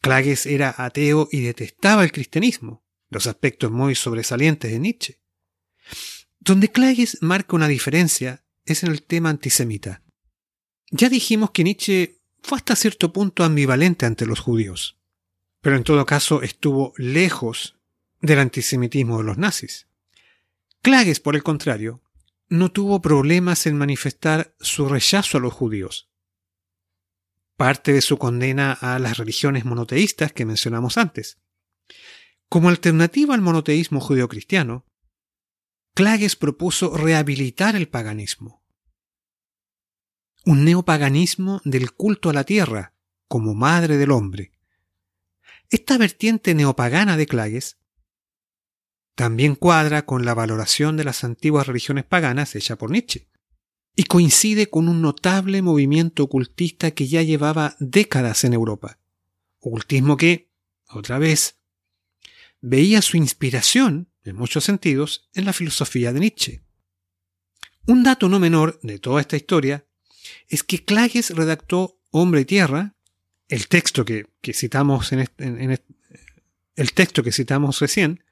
[0.02, 5.22] Klages era ateo y detestaba el cristianismo, los aspectos muy sobresalientes de Nietzsche.
[6.39, 10.03] Donde Klages marca una diferencia es en el tema antisemita.
[10.91, 14.97] Ya dijimos que Nietzsche fue hasta cierto punto ambivalente ante los judíos,
[15.61, 17.77] pero en todo caso estuvo lejos
[18.21, 19.88] del antisemitismo de los nazis.
[20.81, 22.01] Klages, por el contrario,
[22.49, 26.07] no tuvo problemas en manifestar su rechazo a los judíos
[27.57, 31.39] parte de su condena a las religiones monoteístas que mencionamos antes.
[32.47, 34.85] Como alternativa al monoteísmo judeocristiano,
[35.93, 38.63] Clages propuso rehabilitar el paganismo.
[40.45, 42.93] Un neopaganismo del culto a la tierra
[43.27, 44.51] como madre del hombre.
[45.69, 47.77] Esta vertiente neopagana de Clages
[49.15, 53.27] también cuadra con la valoración de las antiguas religiones paganas hecha por Nietzsche
[53.95, 58.99] y coincide con un notable movimiento ocultista que ya llevaba décadas en Europa.
[59.60, 60.52] Ocultismo que,
[60.88, 61.57] otra vez,
[62.61, 66.64] veía su inspiración, en muchos sentidos, en la filosofía de Nietzsche.
[67.88, 69.88] Un dato no menor de toda esta historia
[70.48, 72.97] es que Klages redactó Hombre y Tierra,
[73.48, 78.24] el texto que, citamos el texto que citamos recién,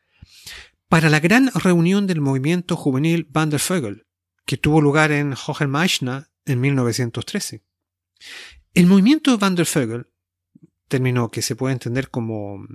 [0.87, 4.05] para la gran reunión del movimiento juvenil Van der Vogel,
[4.45, 7.63] que tuvo lugar en Hohenmeichna en 1913.
[8.73, 10.07] El movimiento Van der Vogel,
[10.87, 12.67] término que se puede entender como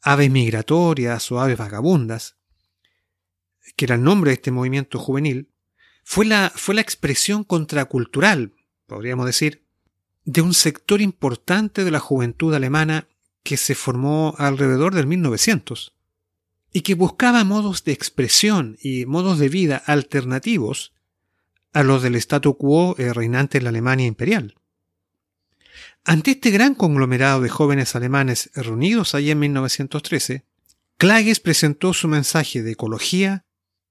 [0.00, 2.36] aves migratorias o aves vagabundas,
[3.76, 5.50] que era el nombre de este movimiento juvenil,
[6.04, 8.54] fue la, fue la expresión contracultural,
[8.86, 9.63] podríamos decir,
[10.24, 13.08] de un sector importante de la juventud alemana
[13.42, 15.94] que se formó alrededor del 1900
[16.72, 20.92] y que buscaba modos de expresión y modos de vida alternativos
[21.72, 24.56] a los del statu quo eh, reinante en la Alemania imperial.
[26.04, 30.44] Ante este gran conglomerado de jóvenes alemanes reunidos allí en 1913,
[30.96, 33.44] Klages presentó su mensaje de ecología,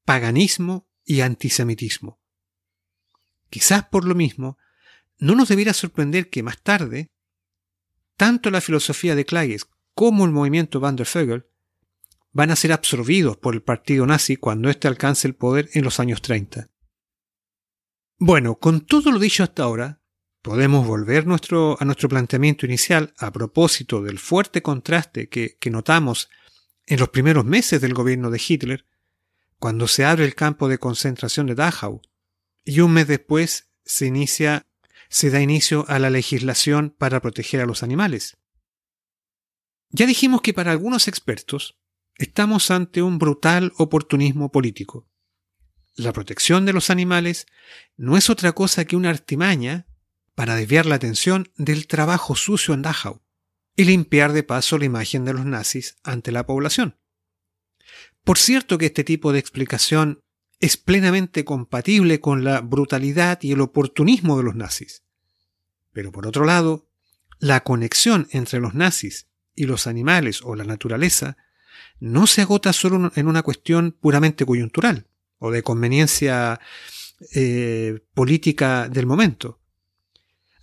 [0.05, 2.19] paganismo y antisemitismo.
[3.49, 4.57] Quizás por lo mismo,
[5.19, 7.11] no nos debiera sorprender que más tarde,
[8.17, 11.45] tanto la filosofía de Klages como el movimiento Van der Vogel
[12.31, 15.99] van a ser absorbidos por el partido nazi cuando éste alcance el poder en los
[15.99, 16.69] años 30.
[18.17, 20.01] Bueno, con todo lo dicho hasta ahora,
[20.41, 26.29] podemos volver a nuestro planteamiento inicial a propósito del fuerte contraste que notamos
[26.85, 28.85] en los primeros meses del gobierno de Hitler,
[29.57, 32.01] cuando se abre el campo de concentración de Dachau,
[32.65, 34.67] y un mes después se inicia,
[35.13, 38.39] se da inicio a la legislación para proteger a los animales.
[39.91, 41.77] Ya dijimos que para algunos expertos
[42.15, 45.07] estamos ante un brutal oportunismo político.
[45.95, 47.45] La protección de los animales
[47.95, 49.85] no es otra cosa que una artimaña
[50.33, 53.21] para desviar la atención del trabajo sucio en Dachau
[53.75, 56.97] y limpiar de paso la imagen de los nazis ante la población.
[58.23, 60.23] Por cierto que este tipo de explicación
[60.59, 65.02] es plenamente compatible con la brutalidad y el oportunismo de los nazis.
[65.93, 66.87] Pero por otro lado,
[67.39, 71.37] la conexión entre los nazis y los animales o la naturaleza
[71.99, 75.07] no se agota solo en una cuestión puramente coyuntural
[75.37, 76.59] o de conveniencia
[77.33, 79.59] eh, política del momento.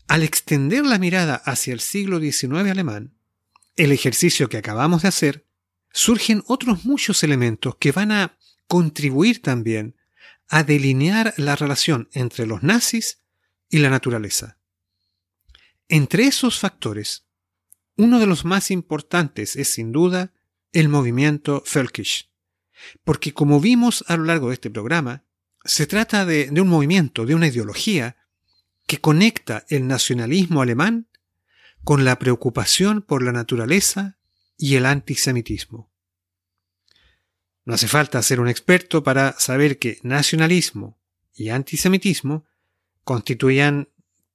[0.09, 3.15] Al extender la mirada hacia el siglo XIX alemán,
[3.77, 5.47] el ejercicio que acabamos de hacer,
[5.93, 8.36] surgen otros muchos elementos que van a
[8.66, 9.97] contribuir también
[10.48, 13.20] a delinear la relación entre los nazis
[13.69, 14.60] y la naturaleza.
[15.93, 17.27] Entre esos factores,
[17.97, 20.33] uno de los más importantes es sin duda
[20.73, 22.31] el movimiento Völkisch,
[23.03, 25.25] porque como vimos a lo largo de este programa,
[25.65, 28.17] se trata de, un movimiento, de una ideología
[28.87, 31.09] que conecta el nacionalismo alemán
[31.83, 34.17] con la preocupación por la naturaleza
[34.57, 35.91] y el antisemitismo.
[37.65, 41.01] No hace falta ser un experto para saber que nacionalismo
[41.35, 42.47] y antisemitismo
[43.03, 43.89] constituían,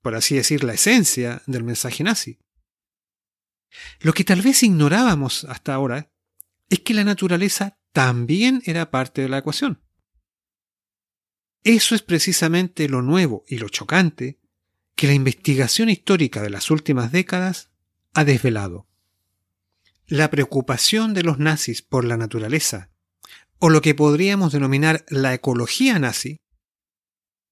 [0.06, 2.38] por así decir, la esencia del mensaje nazi.
[4.02, 6.12] Lo que tal vez ignorábamos hasta ahora
[6.70, 9.82] es que la naturaleza también era parte de la ecuación.
[11.64, 14.40] Eso es precisamente lo nuevo y lo chocante
[14.96, 17.72] que la investigación histórica de las últimas décadas
[18.14, 18.88] ha desvelado.
[20.06, 22.92] La preocupación de los nazis por la naturaleza,
[23.58, 26.42] o lo que podríamos denominar la ecología nazi,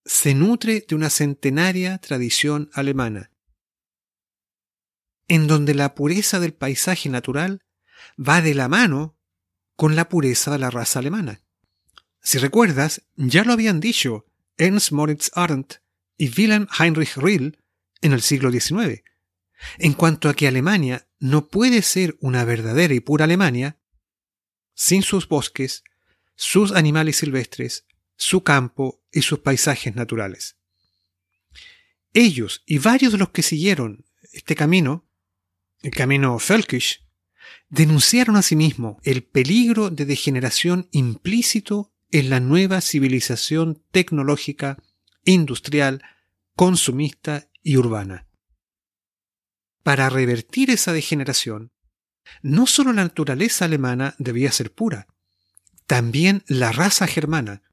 [0.05, 3.31] se nutre de una centenaria tradición alemana,
[5.27, 7.61] en donde la pureza del paisaje natural
[8.17, 9.17] va de la mano
[9.75, 11.41] con la pureza de la raza alemana.
[12.21, 14.25] Si recuerdas, ya lo habían dicho
[14.57, 15.81] Ernst Moritz Arndt
[16.17, 17.59] y Wilhelm Heinrich Rill
[18.01, 19.03] en el siglo XIX,
[19.77, 23.80] en cuanto a que Alemania no puede ser una verdadera y pura Alemania
[24.75, 25.84] sin sus bosques,
[26.35, 27.85] sus animales silvestres,
[28.15, 30.57] su campo y sus paisajes naturales.
[32.14, 35.06] Ellos y varios de los que siguieron este camino,
[35.81, 37.06] el camino Völkisch,
[37.69, 44.77] denunciaron asimismo el peligro de degeneración implícito en la nueva civilización tecnológica,
[45.26, 46.03] industrial,
[46.56, 48.27] consumista y urbana.
[49.81, 51.72] Para revertir esa degeneración,
[52.41, 55.07] no solo la naturaleza alemana debía ser pura,
[55.88, 57.64] también la raza germana,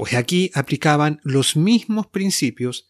[0.00, 2.88] pues aquí aplicaban los mismos principios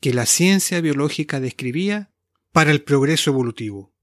[0.00, 2.12] que la ciencia biológica describía
[2.52, 3.94] para el progreso evolutivo.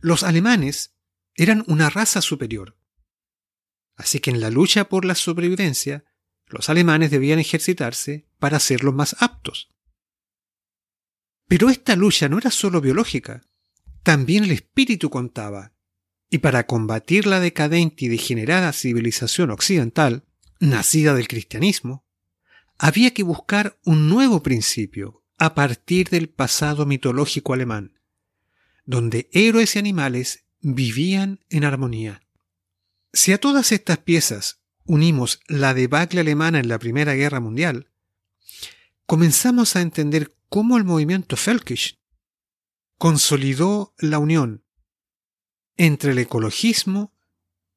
[0.00, 0.94] Los alemanes
[1.34, 2.78] eran una raza superior.
[3.96, 6.06] Así que en la lucha por la sobrevivencia,
[6.46, 9.74] los alemanes debían ejercitarse para ser los más aptos.
[11.48, 13.42] Pero esta lucha no era solo biológica,
[14.02, 15.74] también el espíritu contaba,
[16.30, 20.24] y para combatir la decadente y degenerada civilización occidental,
[20.60, 22.04] nacida del cristianismo,
[22.78, 27.98] había que buscar un nuevo principio a partir del pasado mitológico alemán,
[28.84, 32.22] donde héroes y animales vivían en armonía.
[33.12, 37.90] Si a todas estas piezas unimos la debacle alemana en la Primera Guerra Mundial,
[39.06, 41.98] comenzamos a entender cómo el movimiento Völkisch
[42.98, 44.64] consolidó la unión
[45.76, 47.14] entre el ecologismo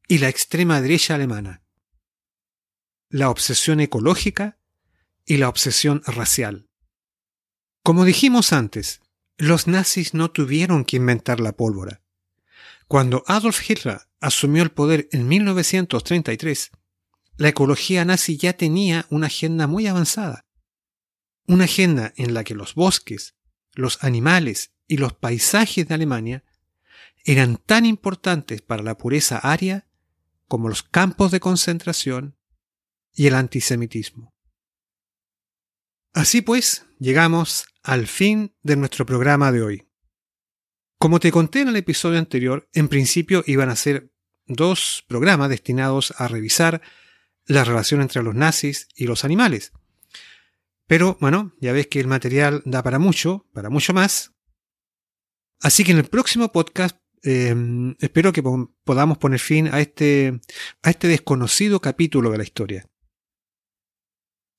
[0.07, 1.62] y la extrema derecha alemana,
[3.13, 4.57] la obsesión ecológica
[5.23, 6.67] y la obsesión racial.
[7.83, 9.01] Como dijimos antes,
[9.37, 12.01] los nazis no tuvieron que inventar la pólvora.
[12.87, 16.71] Cuando Adolf Hitler asumió el poder en 1933,
[17.37, 20.47] la ecología nazi ya tenía una agenda muy avanzada.
[21.45, 23.35] Una agenda en la que los bosques,
[23.73, 26.43] los animales y los paisajes de Alemania
[27.25, 29.85] eran tan importantes para la pureza aria
[30.47, 32.37] como los campos de concentración
[33.13, 34.33] y el antisemitismo.
[36.13, 39.87] Así pues, llegamos al fin de nuestro programa de hoy.
[40.99, 44.11] Como te conté en el episodio anterior, en principio iban a ser
[44.45, 46.81] dos programas destinados a revisar
[47.45, 49.73] la relación entre los nazis y los animales.
[50.87, 54.33] Pero bueno, ya ves que el material da para mucho, para mucho más.
[55.61, 57.55] Así que en el próximo podcast eh,
[57.99, 58.43] espero que
[58.83, 60.41] podamos poner fin a este,
[60.83, 62.85] a este desconocido capítulo de la historia.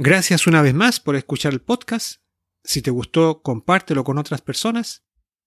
[0.00, 2.22] Gracias una vez más por escuchar el podcast.
[2.62, 5.02] Si te gustó, compártelo con otras personas.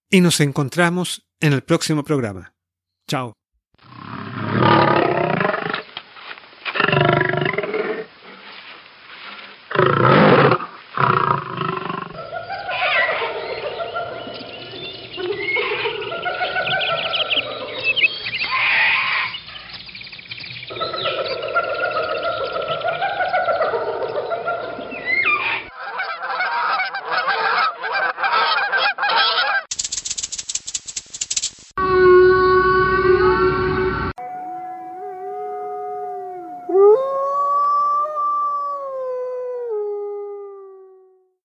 [0.10, 2.54] Y nos encontramos en el próximo programa.
[3.08, 3.32] Chao.